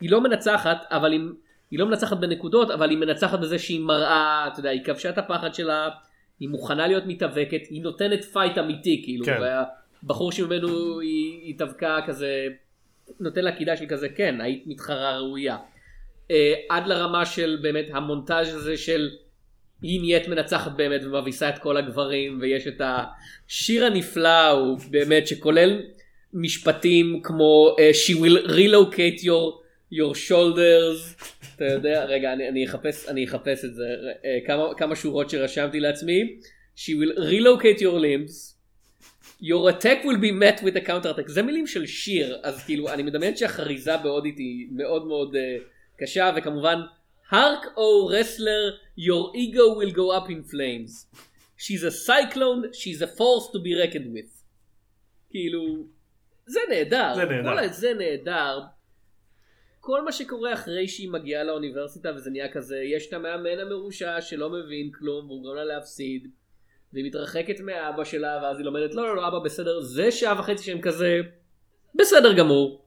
[0.00, 1.20] היא לא מנצחת אבל היא,
[1.70, 5.18] היא לא מנצחת בנקודות אבל היא מנצחת בזה שהיא מראה אתה יודע היא כבשה את
[5.18, 5.88] הפחד שלה
[6.40, 9.40] היא מוכנה להיות מתאבקת היא נותנת fight אמיתי כאילו כן.
[10.02, 12.48] והבחור שממנו היא, היא התאבקה כזה
[13.20, 15.56] נותן לה קידה של כזה כן היית מתחרה ראויה
[16.30, 19.10] אה, עד לרמה של באמת המונטאז' הזה של
[19.82, 25.82] היא נהיית מנצחת באמת ומביסה את כל הגברים ויש את השיר הנפלא הוא באמת שכולל
[26.34, 31.24] משפטים כמו uh, she will relocate your your shoulders.
[31.56, 33.84] אתה יודע רגע אני, אני אחפש אני אחפש את זה.
[34.12, 36.36] uh, כמה כמה שורות שרשמתי לעצמי.
[36.76, 38.52] She will relocate your limbs.
[39.42, 42.88] Your attack will be met with a counter attack זה מילים של שיר אז כאילו
[42.88, 45.38] אני מדמיין שהחריזה בהודית היא מאוד מאוד uh,
[46.02, 46.80] קשה וכמובן
[47.32, 48.64] hark oh wrestler
[48.96, 50.92] your ego will go up in flames
[51.64, 54.32] she's a cyclone she's a force to be reckoned with
[55.30, 55.86] כאילו
[56.46, 57.44] זה נהדר זה נהדר.
[57.44, 58.60] וואלה, זה נהדר
[59.80, 64.50] כל מה שקורה אחרי שהיא מגיעה לאוניברסיטה וזה נהיה כזה יש את המאמן המרושע שלא
[64.50, 66.28] מבין כלום והוא גורם לה להפסיד
[66.92, 70.64] והיא מתרחקת מאבא שלה ואז היא לומדת לא לא לא אבא בסדר זה שעה וחצי
[70.64, 71.20] שהם כזה
[71.94, 72.84] בסדר גמור.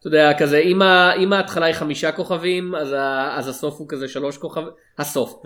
[0.00, 3.88] אתה יודע כזה אם, ה, אם ההתחלה היא חמישה כוכבים אז, ה, אז הסוף הוא
[3.88, 5.42] כזה שלוש כוכבים הסוף.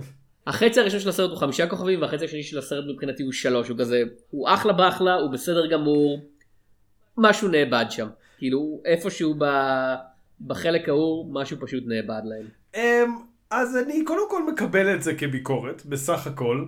[0.46, 3.78] החצי הראשון של הסרט הוא חמישה כוכבים והחצי השני של הסרט מבחינתי הוא שלוש הוא
[3.78, 6.20] כזה הוא אחלה באחלה הוא בסדר גמור
[7.18, 9.44] משהו נאבד שם כאילו איפשהו ב,
[10.40, 12.46] בחלק ההוא משהו פשוט נאבד להם.
[12.74, 13.16] אמ,
[13.50, 16.64] אז אני קודם כל מקבל את זה כביקורת, בסך הכל.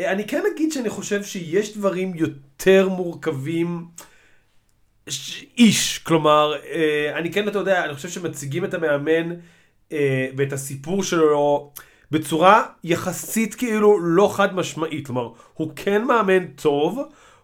[0.00, 3.84] אה, אני כן אגיד שאני חושב שיש דברים יותר מורכבים
[5.58, 9.34] איש, כלומר, אה, אני כן, אתה יודע, אני חושב שמציגים את המאמן
[9.92, 11.72] אה, ואת הסיפור שלו
[12.10, 17.00] בצורה יחסית כאילו לא חד משמעית, כלומר, הוא כן מאמן טוב,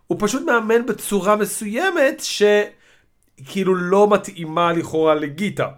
[0.07, 2.22] הוא פשוט מאמן בצורה מסוימת
[3.40, 5.68] שכאילו לא מתאימה לכאורה לגיטה.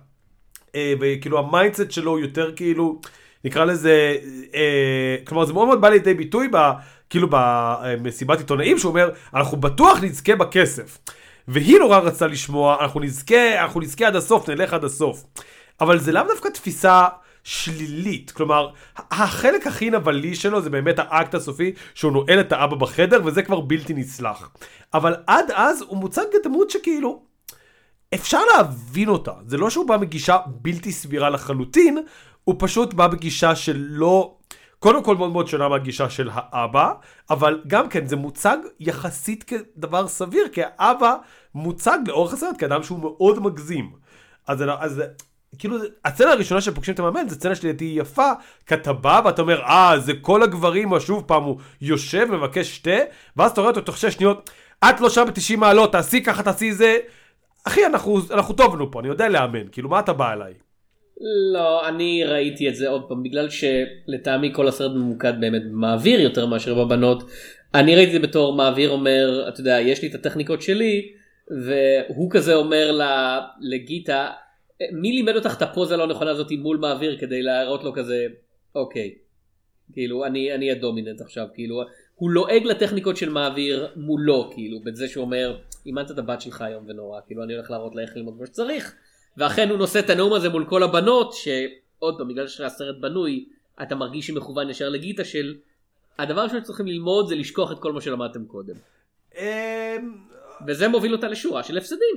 [0.75, 3.01] אה, וכאילו ה mindset שלו הוא יותר כאילו,
[3.45, 4.17] נקרא לזה,
[5.27, 6.57] כלומר זה מאוד מאוד בא לידי ביטוי ב,
[7.11, 10.99] כאילו במסיבת עיתונאים שהוא אומר, אנחנו בטוח נזכה בכסף.
[11.49, 15.25] והיא נורא רצתה לשמוע, אנחנו נזכה, אנחנו נזכה עד הסוף, נלך עד הסוף.
[15.81, 17.07] אבל זה לאו דווקא תפיסה
[17.45, 23.21] שלילית, כלומר, החלק הכי נבלי שלו זה באמת האקט הסופי שהוא נועל את האבא בחדר
[23.25, 24.51] וזה כבר בלתי נסלח.
[24.95, 27.23] אבל עד אז הוא מוצג כדמות שכאילו,
[28.15, 29.33] אפשר להבין אותה.
[29.47, 31.99] זה לא שהוא בא מגישה בלתי סבירה לחלוטין,
[32.45, 34.37] הוא פשוט בא בגישה שלא
[34.79, 36.93] קודם כל מאוד מאוד שונה מהגישה של האבא,
[37.31, 41.15] אבל גם כן זה מוצג יחסית כדבר סביר, כי האבא
[41.55, 43.93] מוצג לאורך הסרט כאדם שהוא מאוד מגזים.
[44.47, 45.03] אז, אז
[45.59, 48.31] כאילו, הסצנה הראשונה שפוגשים את המאמן, זו סצנה שלדעתי יפה,
[48.67, 52.77] כי אתה בא ואתה אומר, אה, זה כל הגברים, או שוב פעם, הוא יושב, מבקש
[52.77, 52.99] שתה,
[53.37, 54.51] ואז אתה רואה אותו תוך שש שניות,
[54.85, 56.99] את לא שם ב-90 מעלות, תעשי ככה, תעשי זה.
[57.65, 60.55] אחי, אנחנו, אנחנו טובנו פה, אני יודע לאמן, כאילו, מה אתה בא אליי?
[61.53, 66.47] לא, אני ראיתי את זה עוד פעם, בגלל שלטעמי כל הסרט ממוקד באמת מעביר יותר
[66.47, 67.23] מאשר בבנות.
[67.75, 71.13] אני ראיתי את זה בתור מעביר אומר, אתה יודע, יש לי את הטכניקות שלי,
[71.51, 73.01] והוא כזה אומר
[73.61, 74.31] לגיטה,
[74.93, 78.27] מי לימד אותך את הפוזה הלא נכונה הזאת מול מעביר כדי להראות לו כזה,
[78.75, 79.15] אוקיי,
[79.93, 81.83] כאילו אני, אני הדומיננט עכשיו, כאילו
[82.15, 86.85] הוא לועג לטכניקות של מעביר מולו, כאילו, בזה שהוא אומר, אימנת את הבת שלך היום
[86.89, 88.95] ונורא, כאילו אני הולך להראות לה איך ללמוד כמו שצריך,
[89.37, 93.45] ואכן הוא נושא את הנאום הזה מול כל הבנות, שעוד פעם, בגלל שהסרט בנוי,
[93.83, 95.55] אתה מרגיש שמכוון ישר לגיטה של,
[96.19, 98.75] הדבר שצריכים ללמוד זה לשכוח את כל מה שלמדתם קודם.
[99.39, 99.43] אמ,
[100.67, 102.17] וזה מוביל אותה לשורה של הפסדים.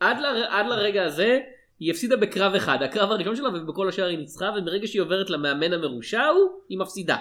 [0.00, 1.40] עד, ל, עד לרגע הזה
[1.80, 5.72] היא הפסידה בקרב אחד, הקרב הראשון שלה ובכל השאר היא ניצחה וברגע שהיא עוברת למאמן
[5.72, 7.16] המרושע ההוא היא מפסידה.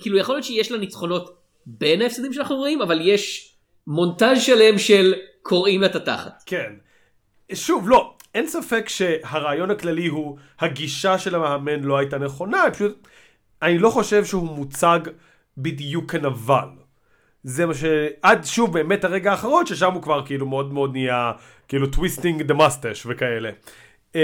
[0.00, 3.54] כאילו יכול להיות שיש לה ניצחונות בין ההפסדים שאנחנו רואים אבל יש
[3.86, 6.42] מונטאז' שלם של קוראים לה את התחת.
[6.46, 6.72] כן.
[7.54, 13.08] שוב לא, אין ספק שהרעיון הכללי הוא הגישה של המאמן לא הייתה נכונה, פשוט
[13.62, 15.00] אני לא חושב שהוא מוצג
[15.58, 16.68] בדיוק כנבל.
[17.44, 17.84] זה מה ש...
[18.22, 21.32] עד שוב באמת הרגע האחרון ששם הוא כבר כאילו מאוד מאוד נהיה
[21.68, 23.50] כאילו twisting the mustache וכאלה.
[24.14, 24.20] אמ,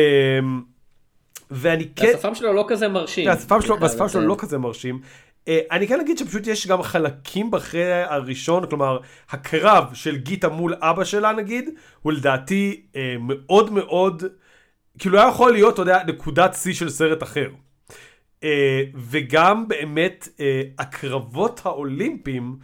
[1.51, 2.13] ואני כן...
[2.15, 3.29] השפם שלו לא כזה מרשים.
[3.29, 5.01] השפם שלו, השפם שלו לא כזה מרשים.
[5.49, 8.99] אה, אני כן אגיד שפשוט יש גם חלקים בחצי הראשון, כלומר,
[9.31, 11.71] הקרב של גיטה מול אבא שלה נגיד,
[12.03, 14.25] הוא לדעתי אה, מאוד מאוד,
[14.99, 17.51] כאילו היה יכול להיות, אתה יודע, נקודת שיא של סרט אחר.
[18.45, 20.29] אה, וגם באמת
[20.79, 22.57] הקרבות האולימפיים,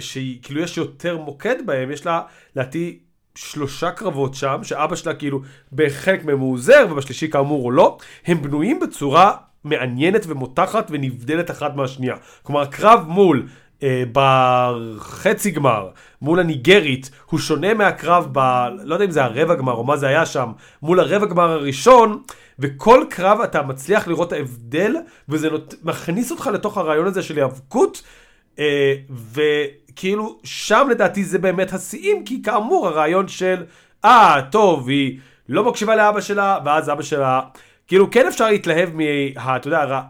[0.00, 2.22] שכאילו יש יותר מוקד בהם, יש לה,
[2.56, 2.98] לדעתי,
[3.34, 5.40] שלושה קרבות שם, שאבא שלה כאילו
[5.72, 11.76] בחלק מהם הוא עוזר, ובשלישי כאמור הוא לא, הם בנויים בצורה מעניינת ומותחת ונבדלת אחת
[11.76, 12.16] מהשנייה.
[12.42, 13.46] כלומר, הקרב מול,
[13.82, 15.88] אה, בחצי גמר,
[16.22, 18.38] מול הניגרית, הוא שונה מהקרב ב...
[18.84, 22.22] לא יודע אם זה הרבע גמר או מה זה היה שם, מול הרבע גמר הראשון,
[22.58, 24.96] וכל קרב אתה מצליח לראות ההבדל,
[25.28, 25.74] וזה נות...
[25.82, 28.02] מכניס אותך לתוך הרעיון הזה של היאבקות,
[28.58, 29.40] אה, ו...
[29.96, 33.64] כאילו, שם לדעתי זה באמת השיאים, כי כאמור, הרעיון של,
[34.04, 37.40] אה, טוב, היא לא מקשיבה לאבא שלה, ואז אבא שלה,
[37.86, 40.00] כאילו, כן אפשר להתלהב מה, אתה יודע,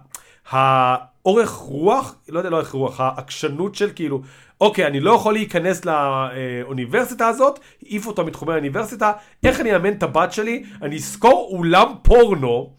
[0.51, 4.23] האורך רוח, לא יודע, לא אורך רוח, העקשנות של כאילו,
[4.61, 9.13] אוקיי, אני לא יכול להיכנס לאוניברסיטה הזאת, העיף אותו מתחומי האוניברסיטה,
[9.45, 10.65] איך אני אאמן את הבת שלי?
[10.83, 12.73] אני אזכור אולם פורנו.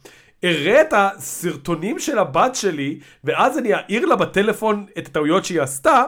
[0.44, 6.04] אראה את הסרטונים של הבת שלי, ואז אני אעיר לה בטלפון את הטעויות שהיא עשתה,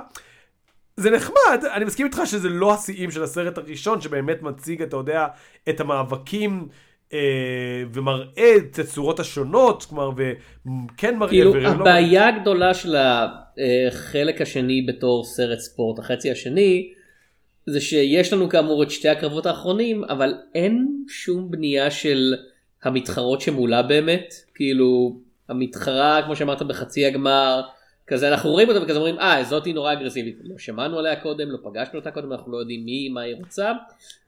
[0.97, 5.27] זה נחמד, אני מסכים איתך שזה לא השיאים של הסרט הראשון שבאמת מציג, אתה יודע,
[5.69, 6.67] את המאבקים
[7.93, 11.29] ומראה את הצורות השונות, כלומר, וכן מראה...
[11.29, 12.37] כאילו, הבעיה לא...
[12.37, 12.95] הגדולה של
[13.87, 16.89] החלק השני בתור סרט ספורט, החצי השני,
[17.65, 22.35] זה שיש לנו כאמור את שתי הקרבות האחרונים, אבל אין שום בנייה של
[22.83, 27.61] המתחרות שמולה באמת, כאילו, המתחרה, כמו שאמרת, בחצי הגמר,
[28.07, 30.37] כזה אנחנו רואים אותה וכזה אומרים אה זאתי נורא אגרסיבית.
[30.43, 33.71] לא שמענו עליה קודם לא פגשנו אותה קודם אנחנו לא יודעים מי מה היא רוצה.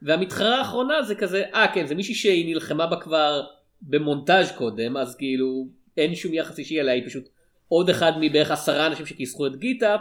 [0.02, 3.42] והמתחרה האחרונה זה כזה אה כן זה מישהי שהיא נלחמה בה כבר
[3.82, 7.30] במונטאז' קודם אז כאילו אין שום יחס אישי עליה היא פשוט
[7.68, 9.96] עוד אחד מבערך עשרה אנשים שכיסחו את גיטה.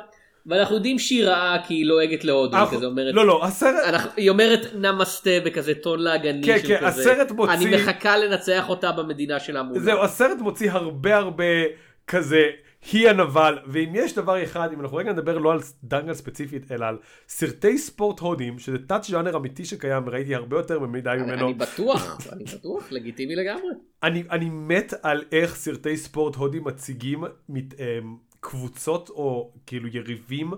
[0.46, 4.10] ואנחנו יודעים שהיא רעה כי היא לועגת להודו, היא כזה אומרת, לא לא, הסרט, אנחנו,
[4.16, 8.92] היא אומרת נמסטה בכזה טון לעגני כן, כן, כזה, הסרט מוציא, אני מחכה לנצח אותה
[8.92, 9.80] במדינה שלה מולה.
[9.80, 11.44] זהו, הסרת מוציא הרבה הרבה
[12.06, 12.42] כזה
[12.92, 16.86] היא הנבל, ואם יש דבר אחד, אם אנחנו רגע נדבר לא על דנגל ספציפית, אלא
[16.86, 16.98] על
[17.28, 21.46] סרטי ספורט הודים, שזה תת ז'אנר אמיתי שקיים, וראיתי הרבה יותר מדי ממנו.
[21.46, 23.70] אני בטוח, אני בטוח, לגיטימי לגמרי.
[24.02, 27.98] אני, אני מת על איך סרטי ספורט הודים מציגים מת, אה,
[28.40, 30.52] קבוצות או כאילו יריבים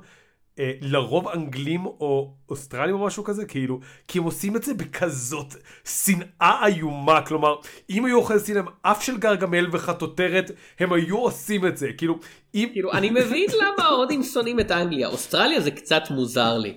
[0.61, 5.55] אה, לרוב אנגלים או אוסטרלים או משהו כזה, כאילו, כי הם עושים את זה בכזאת
[5.85, 7.55] שנאה איומה, כלומר,
[7.91, 12.19] אם היו אוכל סינם אף של גרגמל וחטוטרת, הם היו עושים את זה, כאילו,
[12.55, 12.69] אם...
[12.73, 16.75] כאילו, אני מבין למה ההודים שונאים את אנגליה, אוסטרליה זה קצת מוזר לי,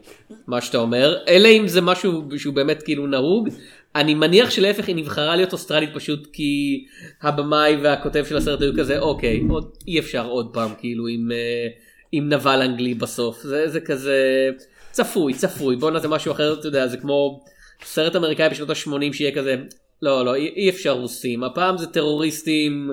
[0.48, 3.50] מה שאתה אומר, אלא אם זה משהו שהוא באמת כאילו נהוג,
[3.96, 6.86] אני מניח שלהפך היא נבחרה להיות אוסטרלית פשוט כי
[7.22, 11.32] הבמאי והכותב של הסרט היו כזה, אוקיי, עוד, אי אפשר עוד פעם, כאילו, עם...
[11.32, 14.49] Uh, עם נבל אנגלי בסוף זה זה כזה
[14.91, 17.43] צפוי צפוי בוא נעשה משהו אחר אתה יודע זה כמו
[17.84, 19.56] סרט אמריקאי בשנות ה-80 שיהיה כזה
[20.02, 22.91] לא לא אי, אי אפשר רוסים הפעם זה טרוריסטים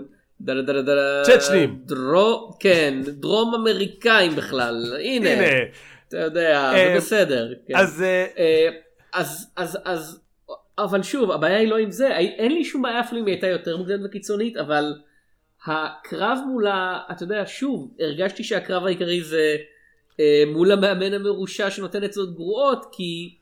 [1.26, 1.78] צ'צ'נים.
[1.84, 5.46] דרו, כן, דרום אמריקאים בכלל, הנה, הנה,
[6.08, 7.54] אתה יודע, אה, זה בסדר.
[7.68, 7.76] כן.
[7.76, 8.68] אז אה, אה,
[9.12, 10.20] אז אז אז
[10.78, 13.46] אבל שוב הבעיה היא לא עם זה אין לי שום בעיה אפילו אם היא הייתה
[13.46, 14.94] יותר מוקדמת וקיצונית אבל
[15.66, 19.56] הקרב מולה אתה יודע שוב הרגשתי שהקרב העיקרי זה
[20.20, 23.34] אה, מול המאמן המרושע שנותן עצות גרועות כי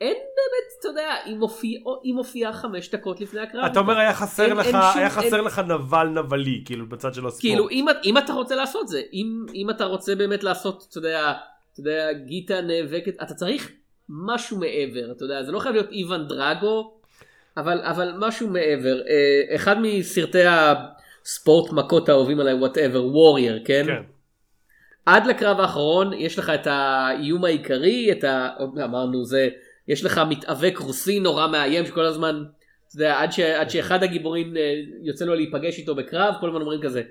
[0.00, 3.64] אין באמת אתה יודע היא מופיעה היא מופיעה חמש דקות לפני הקרב.
[3.64, 6.86] אתה אומר היה חסר אין- לך, אין שום- היה חסר אין- לך נבל נבלי, כאילו
[6.88, 7.40] בצד של הספורט.
[7.40, 11.32] כאילו אם, אם אתה רוצה לעשות זה אם, אם אתה רוצה באמת לעשות אתה יודע,
[11.72, 13.72] אתה יודע גיטה נאבקת אתה צריך
[14.08, 16.94] משהו מעבר אתה יודע זה לא חייב להיות איוון דרגו
[17.56, 20.38] אבל אבל משהו מעבר אה, אחד מסרטי
[21.24, 23.84] הספורט מכות האהובים עליי whatever Warrior כן?
[23.86, 24.02] כן.
[25.06, 28.48] עד לקרב האחרון יש לך את האיום העיקרי את ה...
[28.84, 29.48] אמרנו זה
[29.88, 32.44] יש לך מתאבק רוסי נורא מאיים שכל הזמן
[32.94, 33.40] יודע, עד, ש...
[33.40, 37.02] עד שאחד הגיבורים אה, יוצא לו להיפגש איתו בקרב כל הזמן אומרים כזה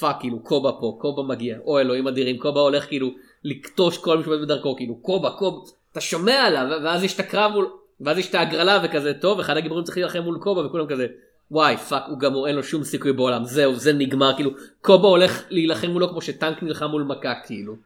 [0.00, 3.10] fuck כאילו קובה פה קובה מגיע או אלוהים אדירים קובה הולך כאילו
[3.44, 7.52] לכתוש כל מי שעומד בדרכו כאילו קובה קובה אתה שומע עליו ואז יש את הקרב
[7.52, 7.68] מול
[8.00, 11.06] ואז יש את ההגרלה וכזה טוב אחד הגיבורים צריך להילחם מול קובה וכולם כזה
[11.50, 15.44] וואי fuck הוא גמור אין לו שום סיכוי בעולם זהו זה נגמר כאילו קובה הולך
[15.50, 17.76] להילחם מולו כמו שטנק נלחם מול מכה כאילו.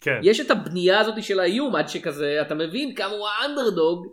[0.00, 0.20] כן.
[0.22, 4.06] יש את הבנייה הזאת של האיום עד שכזה אתה מבין כמה הוא האנדרדוג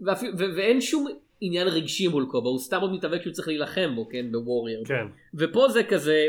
[0.00, 1.06] ואפילו- ו- ואין שום
[1.40, 5.06] עניין רגשי מול קובה הוא סתם עוד מתאבק שהוא צריך להילחם בו כן בוורייר כן.
[5.34, 6.28] ופה זה כזה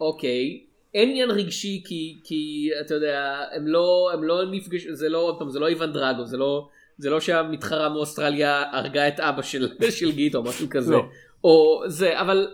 [0.00, 0.60] אוקיי
[0.94, 5.38] אין עניין רגשי כי כי אתה יודע הם לא הם לא נפגשו זה לא עוד
[5.38, 9.68] פעם זה לא איוון דרגו זה לא זה לא שהמתחרה מאוסטרליה הרגה את אבא של
[9.98, 11.04] של גיט או משהו כזה לא.
[11.44, 12.48] או זה אבל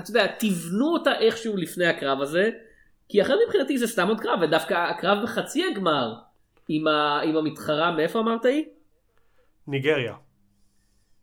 [0.00, 2.50] אתה יודע תבנו אותה איכשהו לפני הקרב הזה
[3.08, 6.12] כי אחרת מבחינתי זה סתם עוד קרב ודווקא הקרב בחצי הגמר
[6.68, 8.64] עם, ה, עם המתחרה מאיפה אמרת היא?
[9.68, 10.14] ניגריה.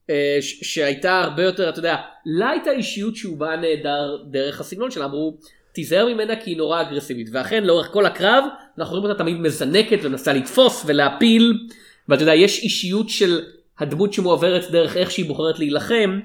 [0.09, 5.05] אה, ש- שהייתה הרבה יותר אתה יודע לה הייתה אישיות שהובא נהדר דרך הסגנון שלה
[5.05, 5.37] אמרו
[5.71, 8.43] תיזהר ממנה כי היא נורא אגרסיבית ואכן לאורך כל הקרב
[8.77, 11.67] אנחנו רואים אותה תמיד מזנקת ומנסה לתפוס ולהפיל
[12.09, 13.41] ואתה יודע יש אישיות של
[13.79, 16.19] הדמות שמועברת דרך איך שהיא בוחרת להילחם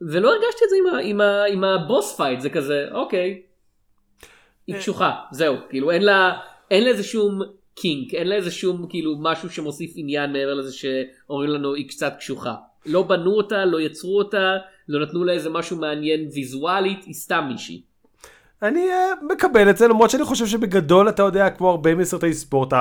[0.00, 3.42] ולא הרגשתי את זה עם, ה, עם, ה, עם ה boss fight זה כזה אוקיי.
[4.66, 6.32] היא קשוחה זהו כאילו אין לה
[6.70, 7.40] אין לה איזה שום
[7.74, 12.14] קינק אין לה איזה שום כאילו משהו שמוסיף עניין מעבר לזה שאומרים לנו היא קצת
[12.18, 12.54] קשוחה
[12.86, 14.56] לא בנו אותה לא יצרו אותה
[14.88, 17.82] לא נתנו לה איזה משהו מעניין ויזואלית היא סתם מישהי.
[18.62, 22.72] אני uh, מקבל את זה למרות שאני חושב שבגדול אתה יודע כמו הרבה מסרטי ספורט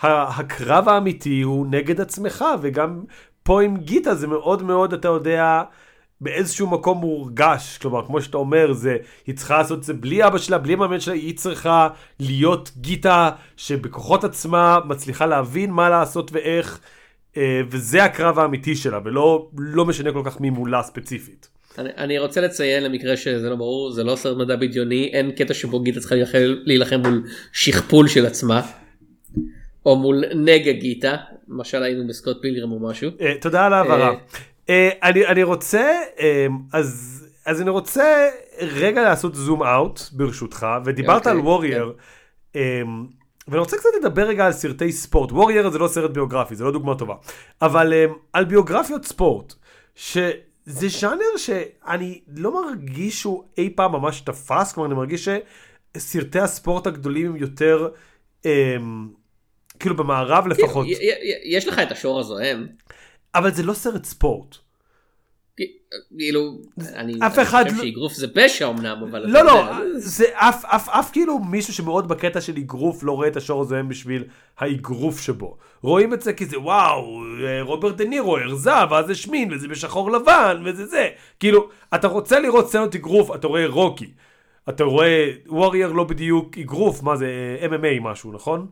[0.00, 3.02] הקרב האמיתי הוא נגד עצמך וגם
[3.42, 5.62] פה עם גיטה זה מאוד מאוד אתה יודע
[6.20, 8.96] באיזשהו מקום מורגש כלומר כמו שאתה אומר זה
[9.26, 11.88] היא צריכה לעשות את זה בלי אבא שלה בלי מאמן שלה היא צריכה
[12.20, 16.80] להיות גיטה שבכוחות עצמה מצליחה להבין מה לעשות ואיך
[17.36, 21.48] אה, וזה הקרב האמיתי שלה ולא לא משנה כל כך מי מולה ספציפית.
[21.78, 25.54] אני, אני רוצה לציין למקרה שזה לא ברור זה לא סרט מדע בדיוני אין קטע
[25.54, 27.22] שבו גיטה צריכה להילחם, מול
[27.52, 28.62] שכפול של עצמה.
[29.86, 31.16] או מול נגה גיטה
[31.48, 33.10] משל היינו בסקוט פילגרם או משהו.
[33.10, 34.14] Uh, תודה על ההעברה.
[34.68, 36.20] אה, אני, אני רוצה, uh,
[36.72, 38.28] אז, אז אני רוצה
[38.60, 41.92] רגע לעשות זום אאוט ברשותך, ודיברת אוקיי, על וורייר,
[42.52, 42.58] um,
[43.48, 45.32] ואני רוצה קצת לדבר רגע על סרטי ספורט.
[45.32, 47.14] וורייר זה לא סרט ביוגרפי, זה לא דוגמה טובה,
[47.62, 49.54] אבל um, על ביוגרפיות ספורט,
[49.94, 50.32] שזה
[50.66, 55.28] ז'אנר שאני לא מרגיש שהוא אי פעם ממש תפס, כלומר אני מרגיש
[55.96, 57.88] שסרטי הספורט הגדולים הם יותר,
[58.42, 58.46] um,
[59.78, 62.66] כאילו במערב לפחות, י- י- יש לך את השור הזוהם.
[63.34, 64.56] אבל זה לא סרט ספורט.
[66.18, 66.58] כאילו
[66.94, 69.64] אני חושב לא- שאגרוף זה פשע אמנם אבל לא, לא,
[69.96, 74.24] זה אף, כאילו מישהו שמאוד בקטע של אגרוף לא רואה את השור הזוהם בשביל
[74.58, 75.56] האגרוף שבו.
[75.82, 77.22] רואים את זה כי זה וואו,
[77.60, 81.08] רוברט דה נירו הרזה, ואז זה שמין, וזה בשחור לבן, וזה זה.
[81.40, 84.10] כאילו, אתה רוצה לראות סצנות אגרוף, אתה רואה רוקי.
[84.68, 88.66] אתה רואה וורייר לא בדיוק אגרוף, מה זה, אה, MMA משהו, נכון?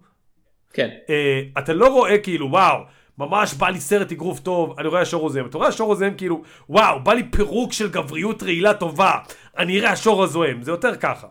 [0.72, 2.78] כן אה, אתה לא רואה כאילו וואו
[3.18, 6.42] ממש בא לי סרט אגרוף טוב אני רואה השור הזוהם אתה רואה השור הזוהם כאילו
[6.68, 9.12] וואו בא לי פירוק של גבריות רעילה טובה
[9.58, 11.26] אני אראה השור הזוהם זה יותר ככה.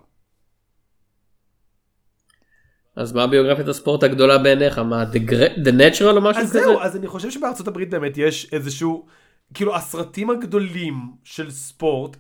[2.96, 6.60] אז מה ביוגרפיית הספורט הגדולה בעיניך מה The Gra- The Natural או משהו אז כזה?
[6.60, 9.06] זהו אז אני חושב שבארצות הברית באמת יש איזשהו
[9.54, 12.18] כאילו הסרטים הגדולים של ספורט.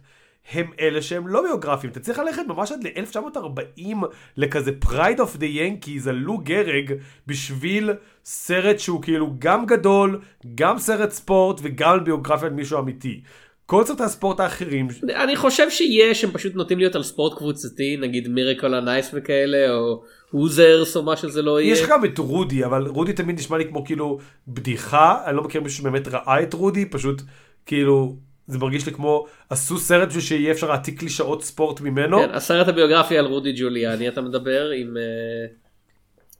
[0.53, 4.05] הם אלה שהם לא ביוגרפיים, אתה צריך ללכת ממש עד ל-1940
[4.37, 6.93] לכזה Pride of the Yankees על לו גריג
[7.27, 7.89] בשביל
[8.25, 10.21] סרט שהוא כאילו גם גדול,
[10.55, 13.21] גם סרט ספורט וגם ביוגרפיית מישהו אמיתי.
[13.65, 14.87] כל סרטי הספורט האחרים,
[15.23, 19.73] אני חושב שיש הם פשוט נוטים להיות על ספורט קבוצתי נגיד Miracle on Ice וכאלה
[19.73, 21.73] או Hoosiers או מה שזה לא יהיה.
[21.73, 24.17] יש גם את רודי, אבל רודי תמיד נשמע לי כמו כאילו
[24.47, 27.21] בדיחה, אני לא מכיר מישהו שבאמת ראה את רודי, פשוט
[27.65, 28.15] כאילו
[28.51, 32.17] זה מרגיש לי כמו עשו סרט בשביל שיהיה אפשר להעתיק קלישאות ספורט ממנו.
[32.17, 35.03] כן, הסרט הביוגרפי על רודי ג'וליאני אתה מדבר עם אה,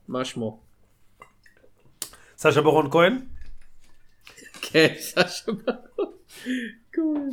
[0.08, 0.60] מה שמו?
[2.38, 3.18] סשה ברון כהן?
[4.62, 6.12] כן, סשה ברון.
[6.94, 7.30] כהן.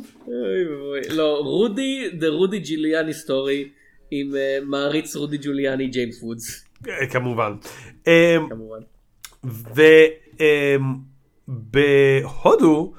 [1.09, 3.69] לא, רודי, The Rudy Giuliani Story
[4.11, 7.53] עם אה, מעריץ רודי ג'וליאני ג'יימס וודס אה, כמובן.
[8.07, 8.79] אמ, כמובן.
[11.47, 12.93] ובהודו,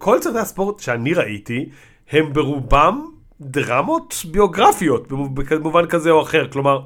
[0.00, 1.68] כל סרטי הספורט שאני ראיתי,
[2.10, 3.06] הם ברובם
[3.40, 5.08] דרמות ביוגרפיות,
[5.50, 6.48] במובן כזה או אחר.
[6.52, 6.80] כלומר,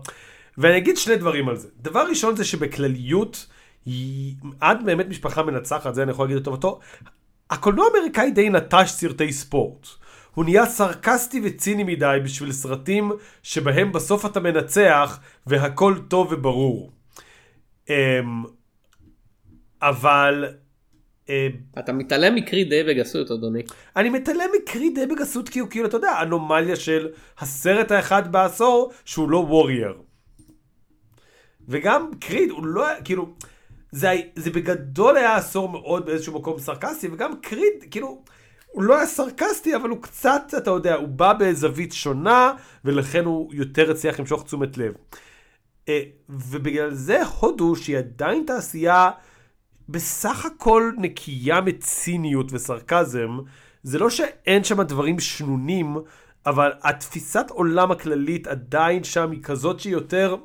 [0.58, 1.68] ואני אגיד שני דברים על זה.
[1.76, 3.46] דבר ראשון זה שבכלליות,
[4.60, 6.80] עד באמת משפחה מנצחת, זה אני יכול להגיד לטובתו,
[7.50, 9.86] הקולנוע האמריקאי די נטש סרטי ספורט.
[10.34, 13.12] הוא נהיה סרקסטי וציני מדי בשביל סרטים
[13.42, 16.92] שבהם בסוף אתה מנצח והכל טוב וברור.
[17.88, 17.94] אמ,
[19.82, 20.44] אבל
[21.78, 23.62] אתה מתעלם מקרי די בגסות אדוני.
[23.96, 27.08] אני מתעלם מקרי די בגסות כי הוא כאילו, אתה יודע, אנומליה של
[27.38, 29.94] הסרט האחד בעשור שהוא לא וורייר.
[31.68, 33.34] וגם קריד, הוא לא כאילו,
[33.92, 38.22] זה, זה בגדול היה עשור מאוד באיזשהו מקום סרקסטי, וגם קריד, כאילו,
[38.66, 42.52] הוא לא היה סרקסטי, אבל הוא קצת, אתה יודע, הוא בא בזווית שונה,
[42.84, 44.94] ולכן הוא יותר הצליח למשוך תשומת לב.
[45.88, 49.10] אה, ובגלל זה הודו, שהיא עדיין תעשייה
[49.88, 53.38] בסך הכל נקייה מציניות וסרקזם,
[53.82, 55.96] זה לא שאין שם דברים שנונים,
[56.46, 60.36] אבל התפיסת עולם הכללית עדיין שם היא כזאת שהיא יותר,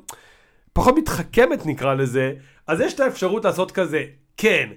[0.72, 2.32] פחות מתחכמת נקרא לזה,
[2.66, 4.04] אז יש את האפשרות לעשות כזה,
[4.36, 4.68] כן,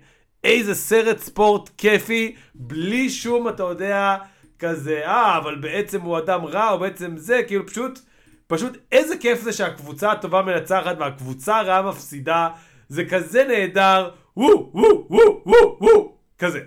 [0.43, 4.17] איזה סרט ספורט כיפי, בלי שום, אתה יודע,
[4.59, 7.99] כזה, אה, אבל בעצם הוא אדם רע, או בעצם זה, כאילו פשוט,
[8.47, 12.49] פשוט איזה כיף זה שהקבוצה הטובה מנצחת והקבוצה הרעה מפסידה,
[12.89, 16.59] זה כזה נהדר, וואו, וואו, וואו, וואו, וואו, כזה.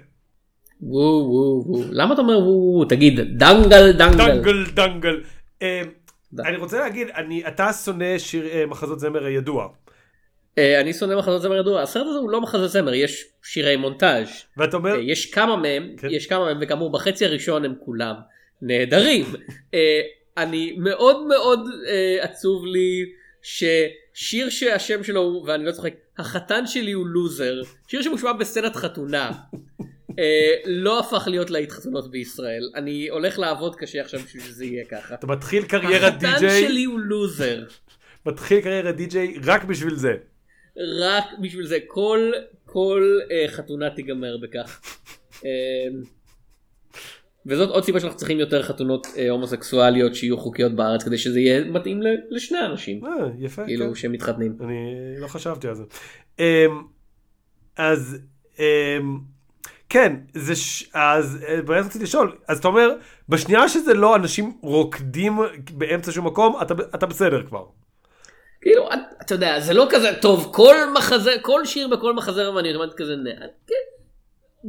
[0.81, 1.85] וואו וואו וואו.
[1.91, 2.85] למה אתה אומר וואו?
[2.85, 4.17] תגיד דנגל דנגל.
[4.17, 5.23] דנגל דנגל.
[5.62, 5.83] אה,
[6.39, 9.69] אני רוצה להגיד, אני, אתה שונא שיר אה, מחזות זמר ידוע,
[10.59, 11.83] אה, אני שונא מחזות זמר ידוע.
[11.83, 14.29] הסרט הזה הוא לא מחזות זמר יש שירי מונטאז'.
[14.57, 16.09] ואתה אומר, יש כמה מהם, כן.
[16.11, 18.14] יש כמה מהם, וכאמור בחצי הראשון הם כולם
[18.62, 19.25] נהדרים.
[20.39, 21.61] אני מאוד מאוד
[22.21, 23.05] עצוב לי
[24.17, 29.31] ששיר שהשם שלו הוא, ואני לא צוחק, החתן שלי הוא לוזר, שיר שמושמע בסצנת חתונה,
[30.19, 32.71] אה, לא הפך להיות להיט חתונות בישראל.
[32.75, 35.14] אני הולך לעבוד קשה עכשיו בשביל שזה יהיה ככה.
[35.14, 37.64] אתה מתחיל קריירת החתן די-ג'יי, שלי הוא לוזר.
[38.27, 40.14] מתחיל קריירת די-ג'יי רק בשביל זה.
[41.01, 42.33] רק בשביל זה כל
[42.64, 44.81] כל uh, חתונה תיגמר בכך.
[45.33, 45.45] Uh,
[47.47, 51.65] וזאת עוד סיבה שאנחנו צריכים יותר חתונות uh, הומוסקסואליות שיהיו חוקיות בארץ כדי שזה יהיה
[51.65, 53.67] מתאים ל- לשני אנשים אה, יפה, כן.
[53.69, 54.57] כאילו שמתחתנים.
[54.61, 54.77] אני
[55.21, 55.83] לא חשבתי על זה.
[56.39, 56.45] אמ,
[57.77, 58.19] אז
[58.59, 58.65] אמ,
[59.89, 60.91] כן, זה ש...
[60.95, 62.91] אז אה, באמת רציתי לשאול, אז אתה אומר,
[63.29, 65.39] בשנייה שזה לא אנשים רוקדים
[65.73, 67.65] באמצע שום מקום, אתה, אתה בסדר כבר.
[68.61, 72.75] כאילו את- אתה יודע זה לא כזה טוב כל מחזה כל שיר בכל מחזר ואני
[72.75, 73.15] אומרת כזה
[73.67, 73.75] כן.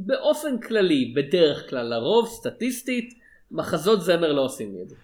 [0.06, 3.14] באופן כללי בדרך כלל לרוב סטטיסטית
[3.52, 4.95] מחזות זמר לא עושים לי את זה.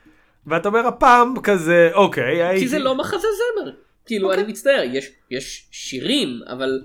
[0.47, 2.61] ואתה אומר הפעם כזה, אוקיי, הייתי...
[2.63, 3.27] כי זה לא מחזה
[3.57, 3.71] זמר.
[4.05, 4.43] כאילו אוקיי.
[4.43, 6.81] אני מצטער, יש, יש שירים, אבל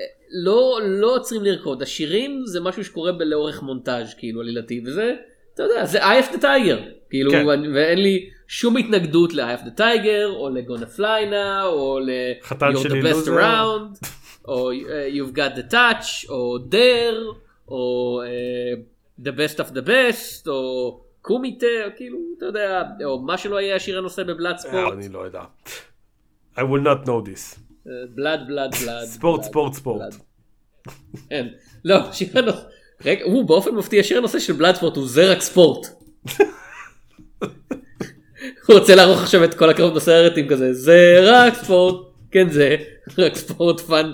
[0.00, 0.04] אה,
[0.44, 1.82] לא, לא עוצרים לרקוד.
[1.82, 5.14] השירים זה משהו שקורה לאורך מונטאז' כאילו עלילתי, וזה,
[5.54, 6.78] אתה יודע, זה eye of the tiger.
[7.10, 7.48] כאילו, כן.
[7.48, 12.10] אני- ואין לי שום התנגדות ל-eye of the tiger, או ל-gonna fly now, או ל-
[12.42, 14.06] חתן you're שלי the best around,
[14.48, 14.76] או uh,
[15.14, 17.36] you've got the touch, או dare,
[17.68, 23.38] או uh, the best of the best, או קומיטה, או כאילו, אתה יודע, או מה
[23.38, 24.92] שלא יהיה השיר הנושא בבלאד אה, ספורט.
[24.92, 25.42] אני לא יודע.
[26.56, 27.58] I will not know this.
[28.14, 29.04] בלאד בלאד בלאד.
[29.16, 30.14] ספורט, ספורט, ספורט.
[31.30, 31.46] כן.
[31.84, 32.58] לא, שיר הנושא.
[33.04, 35.86] רגע, הוא באופן מפתיע שיר הנושא של בלאד ספורט הוא זה רק ספורט.
[38.66, 42.07] הוא רוצה לערוך עכשיו את כל הקרב בסרט עם כזה זה רק ספורט.
[42.30, 42.76] כן זה
[43.18, 44.12] רק ספורט פאן.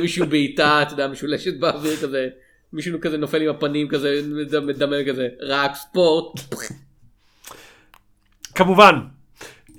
[0.00, 2.28] מישהו בעיטה אתה יודע משולשת באוויר כזה.
[2.72, 4.20] מישהו כזה נופל עם הפנים כזה
[4.62, 6.40] מדמם כזה רק ספורט.
[8.54, 8.94] כמובן.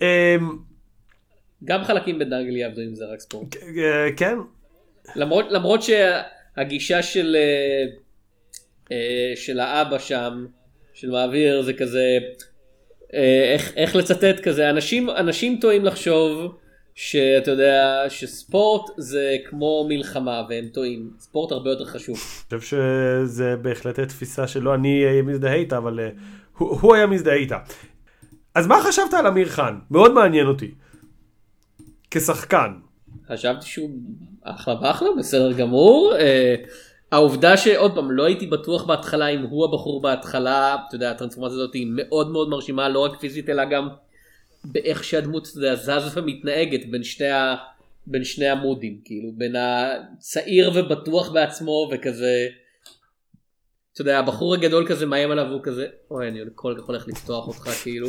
[0.01, 0.57] אמ,
[1.63, 3.55] גם חלקים בדנגל יעבדו עם זה רק ספורט.
[3.55, 4.37] אה, כן,
[5.15, 7.85] למרות למרות שהגישה של אה,
[8.91, 10.45] אה, של האבא שם
[10.93, 12.17] של מעביר זה כזה
[13.53, 16.57] איך איך לצטט כזה אנשים אנשים טועים לחשוב
[16.95, 22.17] שאתה יודע שספורט זה כמו מלחמה והם טועים ספורט הרבה יותר חשוב.
[22.51, 26.09] אני חושב שזה בהחלט תפיסה שלא אני אה, מזדהה איתה, אבל אה,
[26.57, 27.57] הוא, הוא היה מזדהה איתה.
[28.55, 29.75] אז מה חשבת על אמיר חן?
[29.91, 30.71] מאוד מעניין אותי.
[32.11, 32.73] כשחקן.
[33.27, 33.89] חשבתי שהוא
[34.43, 36.55] אחלה ואחלה בסדר גמור אה,
[37.11, 41.73] העובדה שעוד פעם לא הייתי בטוח בהתחלה אם הוא הבחור בהתחלה, אתה יודע, הטרנספורמציה הזאת
[41.73, 43.87] היא מאוד מאוד מרשימה, לא רק פיזית אלא גם
[44.71, 47.55] באיך שהדמות, זזה ומתנהגת בין שני, ה...
[48.07, 52.47] בין שני המודים, כאילו, בין הצעיר ובטוח בעצמו וכזה,
[53.93, 57.47] אתה יודע, הבחור הגדול כזה מאיים עליו והוא כזה, אוי, אני כל כך הולך לפתוח
[57.47, 58.07] אותך, כאילו,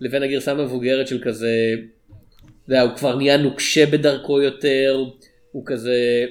[0.00, 1.74] לבין הגרסה המבוגרת של כזה,
[2.06, 5.04] אתה יודע, הוא כבר נהיה נוקשה בדרכו יותר,
[5.52, 6.26] הוא כזה...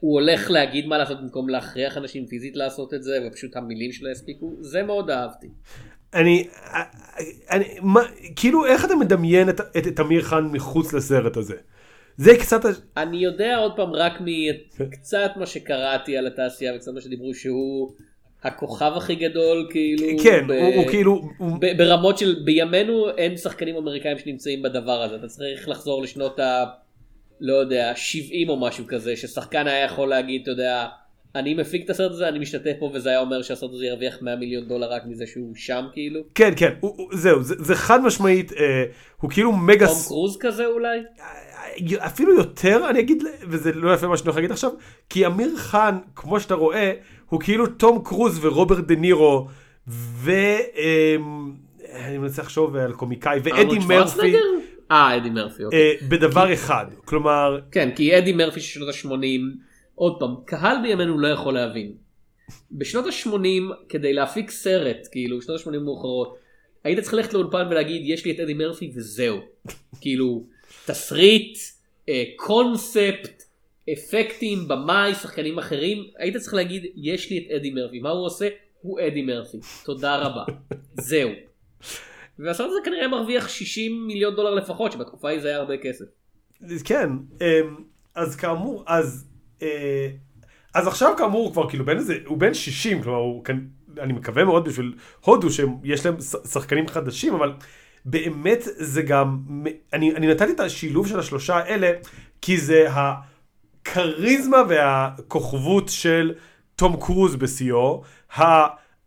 [0.00, 4.10] הוא הולך להגיד מה לעשות במקום להכריח אנשים פיזית לעשות את זה ופשוט המילים שלו
[4.10, 5.46] יספיקו זה מאוד אהבתי.
[6.14, 6.48] אני,
[7.50, 8.00] אני מה,
[8.36, 11.54] כאילו איך אתה מדמיין את, את, את אמיר חן מחוץ לסרט הזה?
[12.16, 12.60] זה קצת...
[12.96, 17.92] אני יודע עוד פעם רק מקצת מה שקראתי על התעשייה וקצת מה שדיברו שהוא
[18.42, 20.50] הכוכב הכי גדול כאילו כן ב...
[20.50, 21.22] הוא, הוא כאילו
[21.60, 21.76] ב...
[21.78, 26.64] ברמות של בימינו אין שחקנים אמריקאים שנמצאים בדבר הזה אתה צריך לחזור לשנות ה...
[27.40, 30.86] לא יודע, 70 או משהו כזה, ששחקן היה יכול להגיד, אתה יודע,
[31.34, 34.36] אני מפיק את הסרט הזה, אני משתתף פה, וזה היה אומר שהסרט הזה ירוויח 100
[34.36, 36.20] מיליון דולר רק מזה שהוא שם כאילו.
[36.34, 38.84] כן, כן, הוא, הוא, זהו, זה, זה חד משמעית, אה,
[39.20, 39.86] הוא כאילו מגה...
[39.86, 40.98] תום קרוז כזה אולי?
[41.20, 44.70] אה, אפילו יותר, אני אגיד, וזה לא יפה מה שאני הולך להגיד עכשיו,
[45.08, 46.92] כי אמיר חן, כמו שאתה רואה,
[47.28, 49.46] הוא כאילו תום קרוז ורוברט דה נירו,
[49.88, 50.30] ו...
[50.78, 51.16] אה,
[52.06, 54.34] אני מנסה לחשוב על קומיקאי, ואדי מרפי.
[54.90, 55.64] אה, אדי מרפי.
[55.64, 55.78] אוקיי.
[55.78, 57.60] אה, בדבר אחד, כלומר...
[57.72, 59.69] כן, כי אדי מרפי של שנות ה-80,
[60.00, 61.92] עוד פעם, קהל בימינו לא יכול להבין.
[62.72, 66.38] בשנות ה-80, כדי להפיק סרט, כאילו, שנות ה-80 מאוחרות,
[66.84, 69.38] היית צריך ללכת לאולפן ולהגיד, יש לי את אדי מרפי וזהו.
[70.00, 70.44] כאילו,
[70.86, 71.58] תסריט,
[72.08, 73.42] אה, קונספט,
[73.92, 77.98] אפקטים, במאי, שחקנים אחרים, היית צריך להגיד, יש לי את אדי מרפי.
[77.98, 78.48] מה הוא עושה?
[78.82, 79.58] הוא אדי מרפי.
[79.84, 80.44] תודה רבה.
[81.10, 81.30] זהו.
[82.38, 86.04] והסרט הזה כנראה מרוויח 60 מיליון דולר לפחות שבתקופה ההיא זה היה הרבה כסף.
[86.84, 87.08] כן
[87.40, 87.76] אמ,
[88.14, 89.29] אז כאמור אז אה,
[90.74, 93.44] אז עכשיו כאמור הוא כבר כאילו בין איזה הוא בין 60 כלומר הוא
[94.00, 96.16] אני מקווה מאוד בשביל הודו שיש להם
[96.52, 97.52] שחקנים חדשים אבל
[98.04, 99.38] באמת זה גם
[99.92, 101.92] אני, אני נתתי את השילוב של השלושה האלה
[102.42, 106.34] כי זה הכריזמה והכוכבות של
[106.76, 108.02] תום קרוז בשיאו.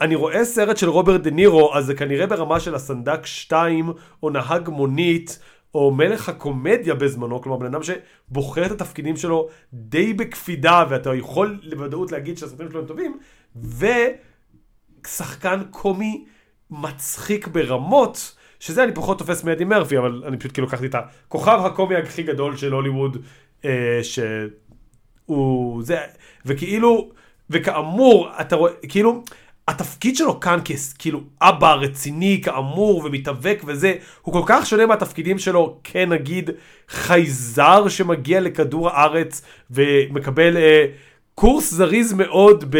[0.02, 3.94] אני רואה סרט של רוברט דה נירו, אז זה כנראה ברמה של הסנדק 2,
[4.24, 5.40] או נהג מונית,
[5.74, 11.60] או מלך הקומדיה בזמנו, כלומר בן אדם שבוחר את התפקידים שלו די בקפידה, ואתה יכול
[11.64, 13.18] לוודאות להגיד שהסרטים שלו הם טובים,
[15.06, 16.26] ושחקן קומי
[16.72, 21.60] מצחיק ברמות, שזה אני פחות תופס מאדי מרפי, אבל אני פשוט כאילו לקחתי את הכוכב
[21.66, 23.18] הקומי הכי גדול של הוליווד,
[23.66, 25.98] אה, שהוא זה,
[26.46, 27.12] וכאילו,
[27.50, 29.24] וכאמור, אתה רואה, כאילו,
[29.68, 35.80] התפקיד שלו כאן ככאילו אבא רציני כאמור ומתאבק וזה, הוא כל כך שונה מהתפקידים שלו
[35.84, 36.50] כן נגיד
[36.88, 39.42] חייזר שמגיע לכדור הארץ
[39.72, 40.86] ומקבל אה,
[41.36, 42.76] קורס זריז מאוד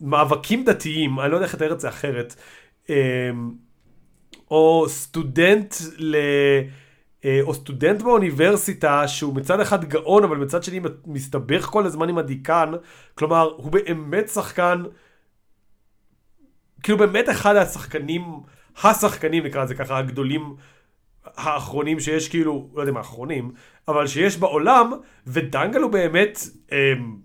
[0.00, 2.34] במאבקים אה, אה, דתיים, אני לא יודע איך לתאר את זה אחרת,
[2.90, 3.30] אה,
[4.50, 6.14] או סטודנט ל...
[6.14, 6.62] אה,
[7.42, 12.72] או סטודנט באוניברסיטה שהוא מצד אחד גאון אבל מצד שני מסתבך כל הזמן עם הדיקן
[13.14, 14.82] כלומר הוא באמת שחקן
[16.82, 18.22] כאילו באמת אחד השחקנים
[18.82, 20.56] השחקנים נקרא לזה ככה הגדולים
[21.24, 23.52] האחרונים שיש כאילו לא יודע מה האחרונים
[23.88, 24.92] אבל שיש בעולם
[25.26, 26.38] ודנגל הוא באמת
[26.72, 27.16] אמ,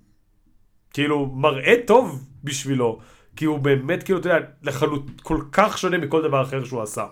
[0.94, 3.00] כאילו מראה טוב בשבילו
[3.36, 7.06] כי הוא באמת כאילו אתה יודע לחלוט כל כך שונה מכל דבר אחר שהוא עשה.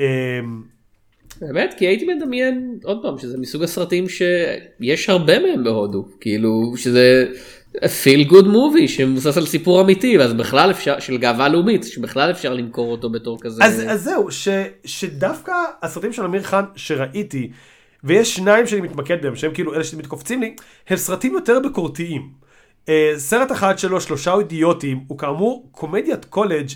[0.00, 0.62] אמ,
[1.40, 7.26] באמת כי הייתי מדמיין עוד פעם שזה מסוג הסרטים שיש הרבה מהם בהודו כאילו שזה
[8.02, 12.54] פיל גוד מובי שמבוסס על סיפור אמיתי ואז בכלל אפשר של גאווה לאומית שבכלל אפשר
[12.54, 13.64] למכור אותו בתור כזה.
[13.64, 14.48] אז, אז זהו ש,
[14.84, 17.50] שדווקא הסרטים של אמיר חאן שראיתי
[18.04, 20.56] ויש שניים שאני מתמקד בהם שהם כאילו אלה שמתקופצים לי
[20.88, 22.46] הם סרטים יותר ביקורתיים.
[22.86, 26.68] Uh, סרט אחד שלו שלושה אידיוטים הוא כאמור קומדיית קולג'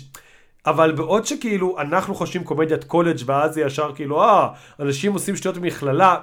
[0.65, 4.47] אבל בעוד שכאילו אנחנו חושבים קומדיית קולג' ואז זה ישר כאילו אה
[4.79, 6.19] אנשים עושים שטויות במכללה.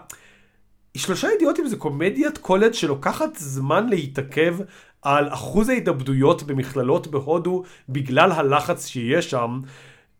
[0.96, 4.56] שלושה אידיוטים זה קומדיית קולג' שלוקחת זמן להתעכב
[5.02, 9.60] על אחוז ההתאבדויות במכללות בהודו בגלל הלחץ שיש שם.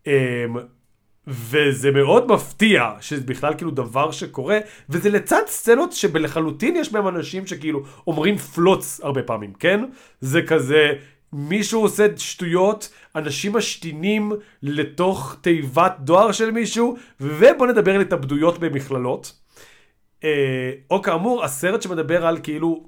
[0.07, 0.13] אמ,
[1.29, 4.59] וזה מאוד מפתיע שזה בכלל כאילו דבר שקורה
[4.89, 9.85] וזה לצד סצנות שבלחלוטין יש בהם אנשים שכאילו אומרים פלוץ הרבה פעמים כן
[10.21, 10.93] זה כזה
[11.33, 19.33] מישהו עושה שטויות, אנשים משתינים לתוך תיבת דואר של מישהו, ובוא נדבר על התאבדויות במכללות.
[20.25, 22.87] אה, או כאמור, הסרט שמדבר על כאילו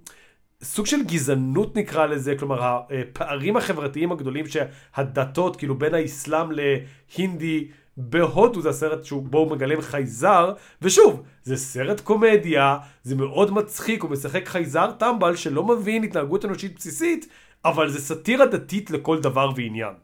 [0.63, 8.61] סוג של גזענות נקרא לזה, כלומר הפערים החברתיים הגדולים שהדתות, כאילו בין האסלאם להינדי, בהודו
[8.61, 14.49] זה הסרט שבו הוא מגלם חייזר, ושוב, זה סרט קומדיה, זה מאוד מצחיק, הוא משחק
[14.49, 17.29] חייזר טמבל שלא מבין התנהגות אנושית בסיסית,
[17.65, 19.95] אבל זה סאטירה דתית לכל דבר ועניין.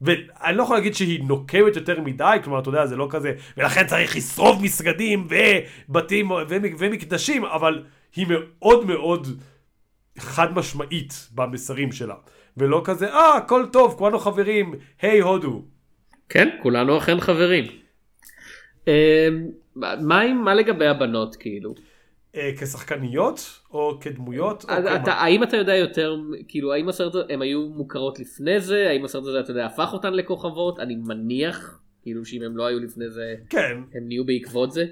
[0.00, 3.86] ואני לא יכול להגיד שהיא נוקבת יותר מדי, כלומר, אתה יודע, זה לא כזה, ולכן
[3.86, 5.28] צריך לשרוף מסגדים
[5.88, 6.30] ובתים
[6.78, 7.82] ומקדשים, אבל
[8.16, 9.28] היא מאוד מאוד
[10.18, 12.14] חד משמעית במסרים שלה.
[12.56, 15.62] ולא כזה, אה, הכל טוב, כולנו חברים, היי hey, הודו.
[16.28, 17.64] כן, כולנו אכן חברים.
[19.76, 21.74] מה, מה לגבי הבנות כאילו?
[22.36, 24.64] אה, כשחקניות או כדמויות?
[24.64, 26.16] או אתה, האם אתה יודע יותר,
[26.48, 30.12] כאילו האם הסרט הם היו מוכרות לפני זה, האם הסרט הזה אתה יודע הפך אותן
[30.12, 33.76] לכוכבות, אני מניח כאילו שאם הם לא היו לפני זה, כן.
[33.94, 34.84] הם נהיו בעקבות זה.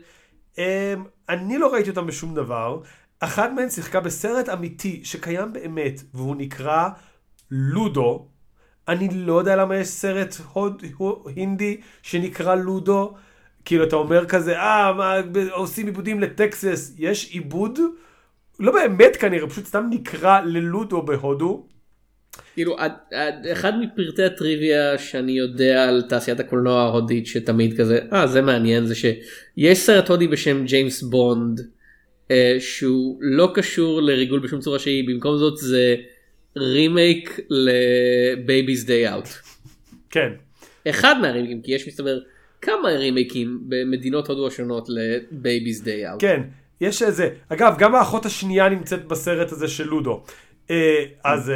[0.58, 0.94] אה,
[1.28, 2.80] אני לא ראיתי אותם בשום דבר,
[3.20, 6.88] אחת מהן שיחקה בסרט אמיתי שקיים באמת והוא נקרא
[7.50, 8.28] לודו.
[8.88, 10.82] אני לא יודע למה יש סרט הוד,
[11.36, 13.14] הינדי שנקרא לודו.
[13.64, 15.14] כאילו אתה אומר כזה, אה, מה,
[15.52, 17.78] עושים עיבודים לטקסס, יש עיבוד?
[18.60, 21.66] לא באמת כנראה, פשוט סתם נקרא ללודו בהודו.
[22.54, 22.76] כאילו,
[23.52, 28.94] אחד מפרטי הטריוויה שאני יודע על תעשיית הקולנוע ההודית שתמיד כזה, אה, זה מעניין, זה
[28.94, 31.60] שיש סרט הודי בשם ג'יימס בונד,
[32.30, 35.96] אה, שהוא לא קשור לריגול בשום צורה שהיא, במקום זאת זה
[36.56, 39.28] רימייק ל Baby's Day Out.
[40.10, 40.32] כן.
[40.88, 42.18] אחד מהרימייקים, כי יש מסתבר
[42.62, 46.18] כמה רימייקים במדינות הודו השונות ל Baby's Day Out.
[46.18, 46.42] כן,
[46.80, 50.24] יש איזה, אגב, גם האחות השנייה נמצאת בסרט הזה של לודו.
[50.70, 51.50] אה, אז...
[51.50, 51.54] אה,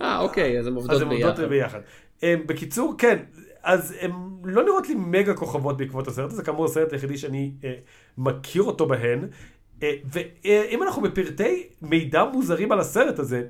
[0.00, 1.06] אה, אוקיי, אז הן עובדות ביחד.
[1.06, 1.80] אז הן עובדות ביחד.
[2.22, 3.18] בקיצור, כן,
[3.62, 4.10] אז הן
[4.44, 7.52] לא נראות לי מגה כוכבות בעקבות הסרט הזה, כאמור הסרט היחידי שאני
[8.18, 9.28] מכיר אותו בהן.
[9.82, 13.44] ואם אנחנו בפרטי מידע מוזרים על הסרט הזה,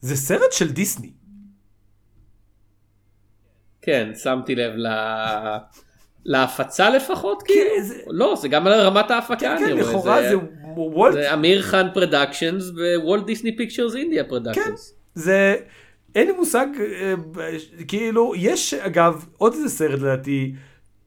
[0.00, 1.10] זה סרט של דיסני.
[3.82, 4.86] כן, שמתי לב ל...
[6.24, 7.82] להפצה לפחות כן, כאילו?
[7.82, 7.94] זה...
[8.06, 10.28] לא, זה גם על רמת ההפקה כן, כן, לכאורה זה...
[10.28, 10.36] זה
[10.76, 11.14] וולט...
[11.14, 14.90] זה אמיר חאן פרדקשנס ווולט דיסני פיקצ'רס אינדיה פרדקשנס.
[14.90, 15.56] כן, זה...
[16.14, 17.14] אין לי מושג, אה,
[17.88, 20.52] כאילו, יש אגב עוד איזה סרט לדעתי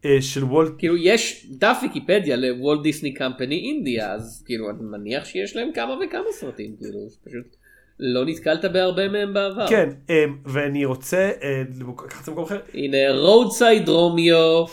[0.06, 0.72] אה, של וולט...
[0.78, 5.70] כאילו יש דף ויקיפדיה ל Walt Disney Company India, אז כאילו אני מניח שיש להם
[5.74, 7.56] כמה וכמה סרטים, כאילו, פשוט...
[8.00, 9.68] לא נתקלת בהרבה מהם בעבר.
[9.68, 12.60] כן, אה, ואני רוצה לקחת את זה במקום אחר.
[12.74, 14.66] הנה Roadside Romeo,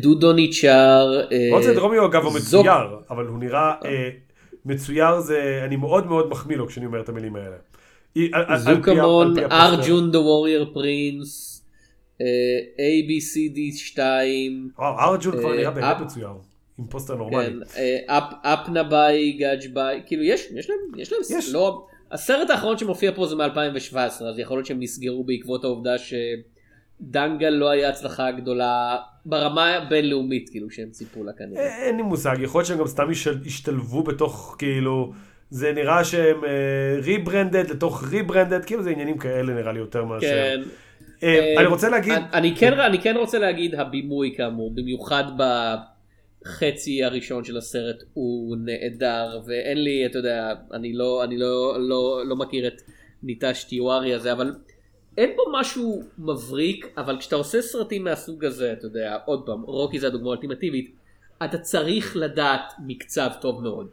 [0.00, 1.20] דודו ניצ'אר.
[1.50, 3.72] רודסייד דרומיו אגב הוא מצויר, אבל הוא נראה
[4.64, 7.56] מצויר זה, אני מאוד מאוד מחמיא לו כשאני אומר את המילים האלה.
[8.58, 11.64] זוקמון, ארג'ון דה וורייר פרינס,
[12.76, 14.70] ABCD 2.
[14.78, 16.28] וואו, ארג'ון כבר נראה באמת מצויר.
[16.78, 17.46] עם פוסטר נורמלי.
[17.74, 17.76] כן,
[18.42, 21.52] אפנה ביי, גאג' ביי, כאילו יש, יש להם, יש להם, יש.
[21.52, 25.98] לא, הסרט האחרון שמופיע פה זה מ-2017, אז יכול להיות שהם נסגרו בעקבות העובדה
[27.02, 28.96] שדנגל לא היה הצלחה גדולה
[29.26, 31.86] ברמה הבינלאומית, כאילו, שהם ציפו לה כנראה.
[31.86, 33.08] אין לי מושג, יכול להיות שהם גם סתם
[33.46, 35.12] השתלבו בתוך, כאילו,
[35.50, 36.40] זה נראה שהם
[37.02, 40.26] ריברנדד לתוך ריברנדד, כאילו זה עניינים כאלה נראה לי יותר מאשר.
[40.26, 40.60] כן.
[41.58, 42.14] אני רוצה להגיד...
[42.32, 45.42] אני כן, אני כן רוצה להגיד הבימוי כאמור, במיוחד ב...
[46.46, 52.22] החצי הראשון של הסרט הוא נהדר ואין לי אתה יודע אני לא אני לא לא
[52.26, 52.82] לא מכיר את
[53.22, 54.52] ניטש טיוארי הזה אבל
[55.18, 59.98] אין פה משהו מבריק אבל כשאתה עושה סרטים מהסוג הזה אתה יודע עוד פעם רוקי
[59.98, 60.94] זה הדוגמה האולטימטיבית
[61.44, 63.86] אתה צריך לדעת מקצב טוב מאוד.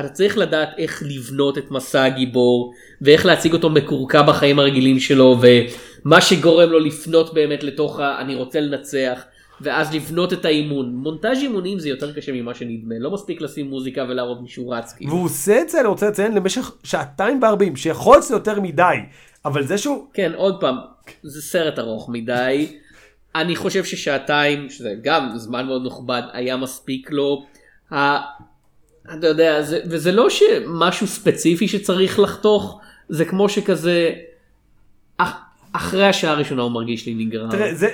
[0.00, 5.36] אתה צריך לדעת איך לבנות את מסע הגיבור ואיך להציג אותו מקורקע בחיים הרגילים שלו
[5.40, 8.20] ומה שגורם לו לפנות באמת לתוך ה...
[8.20, 9.24] אני רוצה לנצח
[9.60, 10.94] ואז לבנות את האימון.
[10.94, 15.10] מונטאז' אימונים זה יותר קשה ממה שנדמה, לא מספיק לשים מוזיקה ולהראות מישהו רץ כאילו.
[15.10, 18.96] והוא עושה את זה, אני רוצה לציין, למשך שעתיים בארבעים, שיכול להיות יותר מדי,
[19.44, 20.06] אבל זה שהוא...
[20.12, 20.76] כן, עוד פעם,
[21.22, 22.78] זה סרט ארוך מדי.
[23.34, 27.46] אני חושב ששעתיים, שזה גם זמן מאוד מכובד, היה מספיק לו.
[27.92, 28.16] ה...
[29.18, 34.12] אתה יודע, זה, וזה לא שמשהו ספציפי שצריך לחתוך, זה כמו שכזה,
[35.76, 37.50] אחרי השעה הראשונה הוא מרגיש לי נגרר.
[37.50, 37.88] תראה, זה...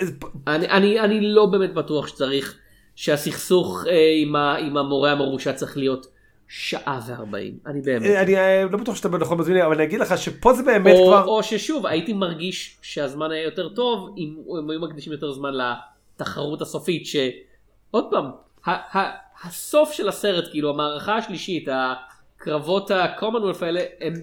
[0.46, 2.58] אני, אני, אני לא באמת בטוח שצריך,
[2.96, 6.06] שהסכסוך אה, עם, ה, עם המורה המרושע צריך להיות
[6.48, 7.58] שעה וארבעים.
[7.66, 8.06] אני באמת.
[8.06, 10.94] אה, אני אה, לא בטוח שאתה בנכון מזמיני, אבל אני אגיד לך שפה זה באמת
[10.96, 11.24] או, כבר...
[11.24, 16.62] או ששוב, הייתי מרגיש שהזמן היה יותר טוב, אם הם היו מקדישים יותר זמן לתחרות
[16.62, 18.24] הסופית, שעוד פעם,
[18.66, 19.10] ה, ה,
[19.44, 24.14] הסוף של הסרט, כאילו המערכה השלישית, הקרבות הקומנוולף האלה, הם...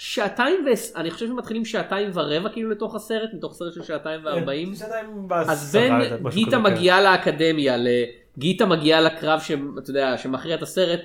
[0.00, 0.96] שעתיים ו...
[0.96, 4.72] אני חושב שמתחילים שעתיים ורבע כאילו לתוך הסרט, מתוך סרט של שעתיים וארבעים.
[5.30, 5.92] אז בין
[6.30, 11.00] גיטה מגיעה לאקדמיה, לגיטה מגיעה לקרב שאתה יודע, שמכריע את הסרט,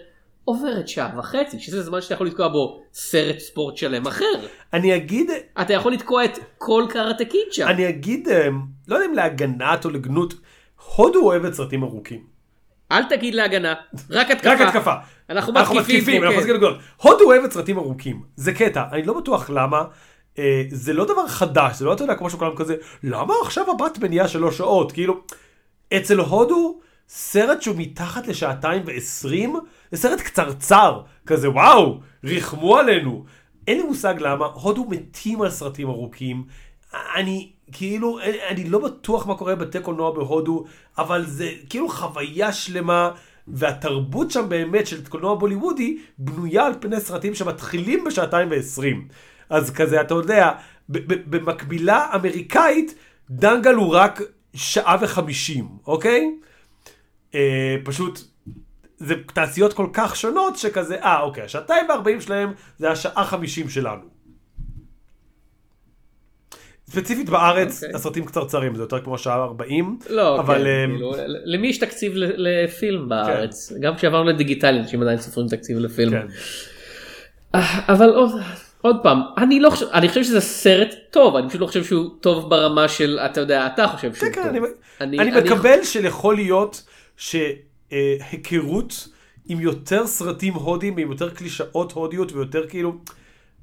[0.45, 4.33] עוברת שעה וחצי, שזה זמן שאתה יכול לתקוע בו סרט ספורט שלם אחר.
[4.73, 5.29] אני אגיד,
[5.61, 7.67] אתה יכול לתקוע את כל קראטה קיד שם.
[7.67, 8.47] אני אגיד, אה,
[8.87, 10.33] לא יודע אם להגנת או לגנות,
[10.95, 12.32] הודו אוהבת סרטים ארוכים.
[12.93, 13.73] אל תגיד להגנה,
[14.09, 14.53] רק התקפה.
[14.53, 14.93] רק התקפה.
[15.29, 16.37] אנחנו אנחנו מתקיפים פה, אנחנו כן.
[16.37, 16.77] מתקיפים גדול.
[16.97, 19.83] הודו אוהבת סרטים ארוכים, זה קטע, אני לא בטוח למה.
[20.39, 24.07] אה, זה לא דבר חדש, זה לא אתה יודע כמו שכולם כזה, למה עכשיו הבטמן
[24.07, 24.91] נהיה שלוש שעות?
[24.91, 25.21] כאילו,
[25.97, 26.79] אצל הודו,
[27.09, 29.55] סרט שהוא מתחת לשעתיים ועשרים,
[29.91, 33.25] זה סרט קצרצר, כזה וואו, ריחמו עלינו.
[33.67, 36.43] אין לי מושג למה, הודו מתים על סרטים ארוכים.
[37.15, 40.66] אני כאילו, אני לא בטוח מה קורה בבתי קולנוע בהודו,
[40.97, 43.11] אבל זה כאילו חוויה שלמה,
[43.47, 49.07] והתרבות שם באמת של קולנוע בוליוודי בנויה על פני סרטים שמתחילים בשעתיים ועשרים.
[49.49, 50.51] אז כזה, אתה יודע,
[50.89, 52.95] במקבילה אמריקאית,
[53.30, 54.22] דנגל הוא רק
[54.55, 56.36] שעה וחמישים, אוקיי?
[57.36, 58.20] אה, פשוט,
[58.97, 64.12] זה תעשיות כל כך שונות שכזה, אה, אוקיי, השעתיים וארבעים שלהם זה השעה חמישים שלנו.
[66.93, 67.95] ספציפית בארץ, אוקיי.
[67.95, 71.13] הסרטים קצרצרים, זה יותר כמו שעה 40, לא, אבל כן, כאילו,
[71.45, 73.73] למי יש תקציב לפילם בארץ?
[73.79, 76.11] גם כשעברנו לדיגיטלי, אנשים עדיין סופרים תקציב לפילם.
[76.11, 76.27] כן.
[77.55, 78.31] אה, אבל עוד,
[78.81, 82.09] עוד פעם, אני לא חושב, אני חושב שזה סרט טוב, אני פשוט לא חושב שהוא
[82.19, 84.69] טוב ברמה של, אתה יודע, אתה חושב שהוא כן, כן, טוב.
[85.01, 86.83] אני, אני מקבל שיכול להיות
[87.17, 89.07] שהיכרות
[89.45, 92.93] עם יותר סרטים הודיים, עם יותר קלישאות הודיות ויותר כאילו,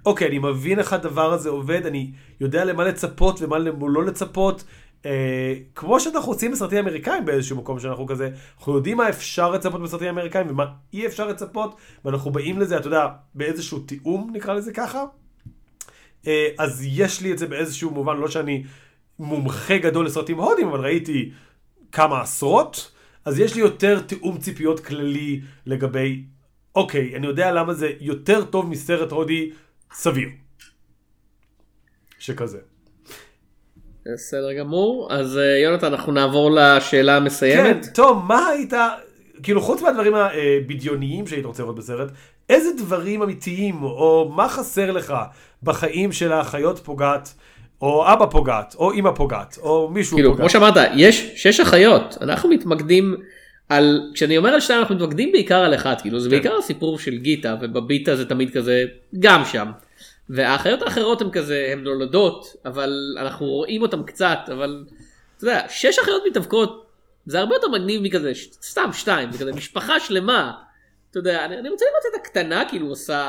[0.06, 4.64] אוקיי, אני מבין איך הדבר הזה עובד, אני יודע למה לצפות ומה לא לצפות.
[5.06, 9.82] אה, כמו שאנחנו רוצים בסרטים אמריקאים באיזשהו מקום שאנחנו כזה, אנחנו יודעים מה אפשר לצפות
[9.82, 11.74] בסרטים אמריקאים ומה אי אפשר לצפות,
[12.04, 15.04] ואנחנו באים לזה, אתה יודע, באיזשהו תיאום, נקרא לזה ככה.
[16.26, 18.64] אה, אז יש לי את זה באיזשהו מובן, לא שאני
[19.18, 21.30] מומחה גדול לסרטים הודיים, אבל ראיתי
[21.92, 22.90] כמה עשרות,
[23.24, 26.24] אז יש לי יותר תיאום ציפיות כללי לגבי,
[26.74, 29.50] אוקיי, אני יודע למה זה יותר טוב מסרט הודי
[29.92, 30.28] סביר.
[32.18, 32.58] שכזה.
[34.14, 37.84] בסדר גמור, אז אה, יונתן, אנחנו נעבור לשאלה המסיימת.
[37.84, 38.72] כן, תום, מה היית,
[39.42, 42.10] כאילו חוץ מהדברים הבדיוניים שהיית רוצה לראות בסרט,
[42.48, 45.14] איזה דברים אמיתיים, או מה חסר לך
[45.62, 47.34] בחיים של האחיות פוגעת,
[47.82, 50.40] או אבא פוגעת, או אמא פוגעת, או מישהו כאילו, פוגע.
[50.40, 53.16] כמו שאמרת, יש שש אחיות, אנחנו מתמקדים
[53.70, 56.36] על, כשאני אומר על שתיים אנחנו מתמקדים בעיקר על אחד, כאילו זה כן.
[56.36, 58.84] בעיקר הסיפור של גיטה, ובביטה זה תמיד כזה,
[59.18, 59.70] גם שם.
[60.28, 64.84] והאחיות האחרות הן כזה, הן נולדות, אבל אנחנו רואים אותן קצת, אבל,
[65.36, 66.86] אתה יודע, שש אחיות מתאבקות,
[67.26, 70.52] זה הרבה יותר מגניב מכזה, ש- סתם שתיים, זה כזה משפחה שלמה.
[71.10, 73.20] אתה יודע, אני, אני רוצה לראות את הקטנה כאילו עושה,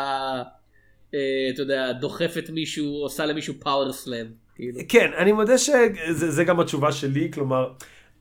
[1.13, 1.19] אה,
[1.53, 4.25] אתה יודע, דוחפת מישהו, עושה למישהו פאוור סלאם.
[4.55, 4.79] כאילו.
[4.89, 7.67] כן, אני מודה שזה זה גם התשובה שלי, כלומר,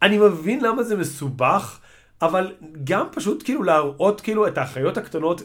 [0.03, 1.81] אני מבין למה זה מסובך,
[2.23, 2.53] אבל
[2.85, 5.43] גם פשוט כאילו להראות כאילו את האחיות הקטנות,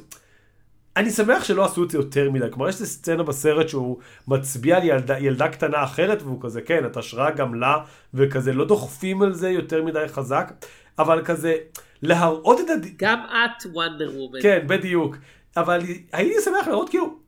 [0.98, 3.98] אני שמח שלא עשו את זה יותר מדי, כלומר יש איזו סצנה בסרט שהוא
[4.28, 7.78] מצביע על ילדה, ילדה קטנה אחרת והוא כזה, כן, את השראה גם לה,
[8.14, 10.54] וכזה לא דוחפים על זה יותר מדי חזק,
[11.00, 11.56] אבל כזה
[12.02, 12.86] להראות את הד...
[12.98, 14.42] גם את וונדר וומן.
[14.42, 15.18] כן, בדיוק.
[15.58, 15.80] אבל
[16.14, 17.20] הייתי שמח לראות כאילו,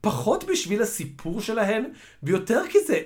[0.00, 1.84] פחות בשביל הסיפור שלהן,
[2.22, 3.00] ויותר כי זה,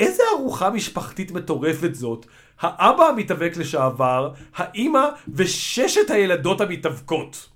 [0.00, 2.26] איזה ארוחה משפחתית מטורפת זאת.
[2.60, 5.04] האבא המתאבק לשעבר, האימא
[5.34, 7.48] וששת הילדות המתאבקות.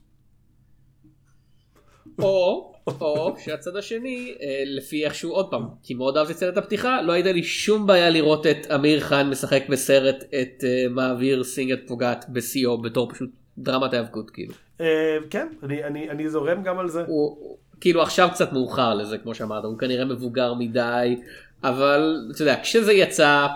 [2.19, 7.03] או, או שהצד השני, אה, לפי איכשהו עוד פעם, כי מאוד אהבתי את סרט הפתיחה,
[7.03, 11.79] לא הייתה לי שום בעיה לראות את אמיר חאן משחק בסרט את אה, מעביר סינגת
[11.87, 14.55] פוגעת בשיאו בתור פשוט דרמת האבקות כאילו.
[14.81, 14.87] אה,
[15.31, 17.05] כן, אני, אני, אני זורם גם על זה.
[17.07, 21.17] הוא- כאילו עכשיו קצת מאוחר לזה כמו שאמרת, הוא כנראה מבוגר מדי,
[21.65, 23.47] אבל אתה יודע, כשזה יצא,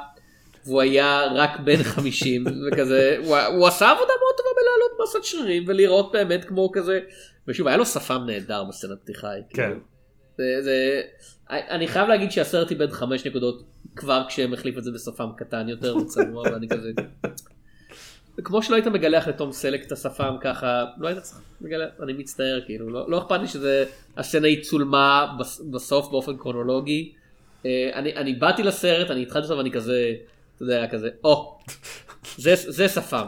[0.66, 5.64] והוא היה רק בן 50 וכזה, הוא, הוא עשה עבודה מאוד טובה בלהעלות מסת שרירים
[5.66, 7.00] ולראות באמת כמו כזה,
[7.48, 9.28] ושוב היה לו שפם נהדר בסצנת פתיחה.
[9.50, 9.62] כן.
[9.62, 9.80] כאילו.
[10.38, 11.00] זה, זה,
[11.50, 13.62] אני חייב להגיד שהסרט איבד חמש נקודות
[13.96, 16.90] כבר כשהם החליפו את זה בשפם קטן יותר וצנוע ואני כזה.
[18.44, 22.60] כמו שלא היית מגלח לתום סלק את השפם ככה לא היית צריך לגלח אני מצטער
[22.66, 23.84] כאילו לא, לא אכפת לי שזה
[24.16, 27.12] הסצנה היא צולמה בס- בסוף באופן קרונולוגי.
[27.66, 30.12] אה, אני, אני באתי לסרט אני התחלתי אותו ואני כזה
[30.56, 31.58] אתה יודע כזה או
[32.36, 33.26] זה, זה שפם.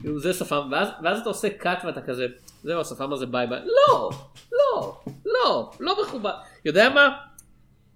[0.00, 2.26] כאילו, זה שפם ואז, ואז אתה עושה קאט ואתה כזה
[2.62, 4.10] זהו השפם הזה ביי ביי לא
[4.52, 6.32] לא לא לא מכובד
[6.64, 7.08] יודע מה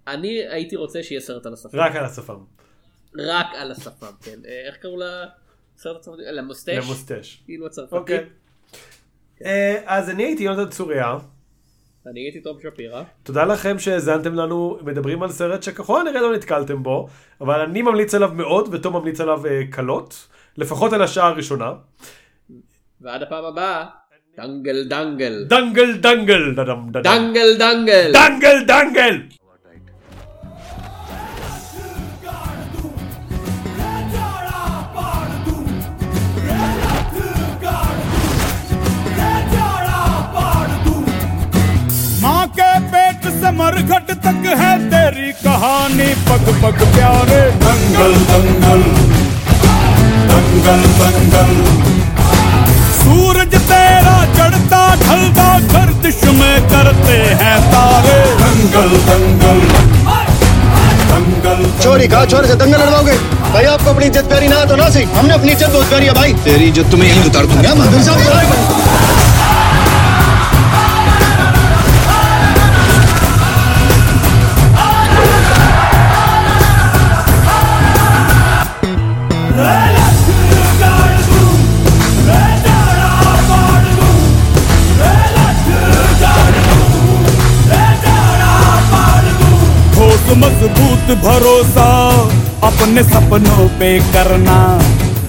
[0.07, 2.37] אני הייתי רוצה שיהיה סרט על השפם רק על השפם.
[3.17, 7.41] רק על השפם כן אה, איך קראו לסרט הצרפתי למוסטש למוסטש.
[7.45, 8.29] כאילו הצרפתי אוקיי.
[9.45, 11.17] אה, אז אני הייתי יונתן צוריה.
[12.11, 16.83] אני הייתי תום שפירא תודה לכם שהאזנתם לנו, מדברים על סרט שככל הנראה לא נתקלתם
[16.83, 17.07] בו,
[17.41, 20.27] אבל אני ממליץ עליו מאוד, ותום ממליץ עליו אה, קלות,
[20.57, 21.71] לפחות על השעה הראשונה.
[23.01, 23.85] ועד הפעם הבאה.
[24.37, 25.45] דנגל דנגל.
[25.49, 26.55] דנגל דנגל.
[27.03, 28.11] דנגל דנגל.
[28.13, 29.21] דנגל דנגל.
[43.33, 48.81] पेट से तक है तेरी कहानी। पग पग प्यारे दंगल दंगल।
[50.29, 51.51] दंगल दंगल।
[52.99, 59.59] सूरज तेरा चढ़ता ढलता गर्दिश में करते हैं तारे। दंगल दंगल।
[61.09, 63.17] दंगल चोरी कहा छोरे से दंगल लड़वाओगे?
[63.53, 66.13] भाई आपको अपनी इज़्ज़त प्यारी ना तो ना सही हमने अपनी इज़्ज़त बहुत प्यारी है
[66.13, 68.82] भाई। तेरी इज़्ज़त तुम्हें यही उतार दूँगा। मंदिर साहब?
[91.03, 91.87] मज़बूत भरोसा
[92.63, 94.57] अपने सपनों पे करना।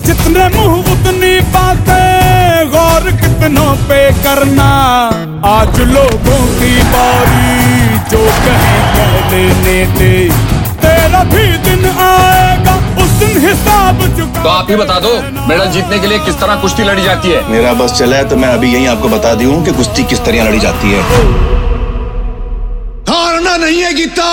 [0.06, 4.68] जितने मुँह उतनी बातें गौर कितनों पे करना।
[5.48, 10.12] आज लोगों की बारी जो कहे कह लेने दे
[10.82, 15.12] तेरा भी दिन आएगा उस दिन हिसाब चुका तो आप ही बता दो
[15.48, 17.42] मेडल जीतने के लिए किस तरह कुश्ती लड़ी जाती है?
[17.50, 20.24] मेरा बस चला है तो मैं अभी यही आपको बता दी हूँ कि कुश्ती किस
[20.24, 21.02] तरह लड़ी जाती है।
[23.08, 24.28] हारना नहीं है गीता।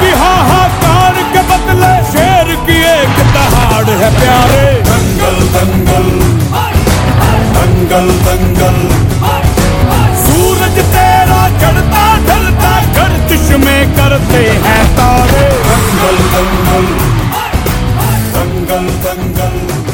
[0.00, 6.08] की हाहाकार के बदले शेर की एक दहाड़ है प्यारे। दंगल दंगल।
[7.56, 8.78] दंगल दंगल।
[10.24, 16.86] सूरज तेरा चढ़ता ढलता गर्दिश में करते हैं तारे। दंगल दंगल।
[18.34, 19.87] दंगल दंगल।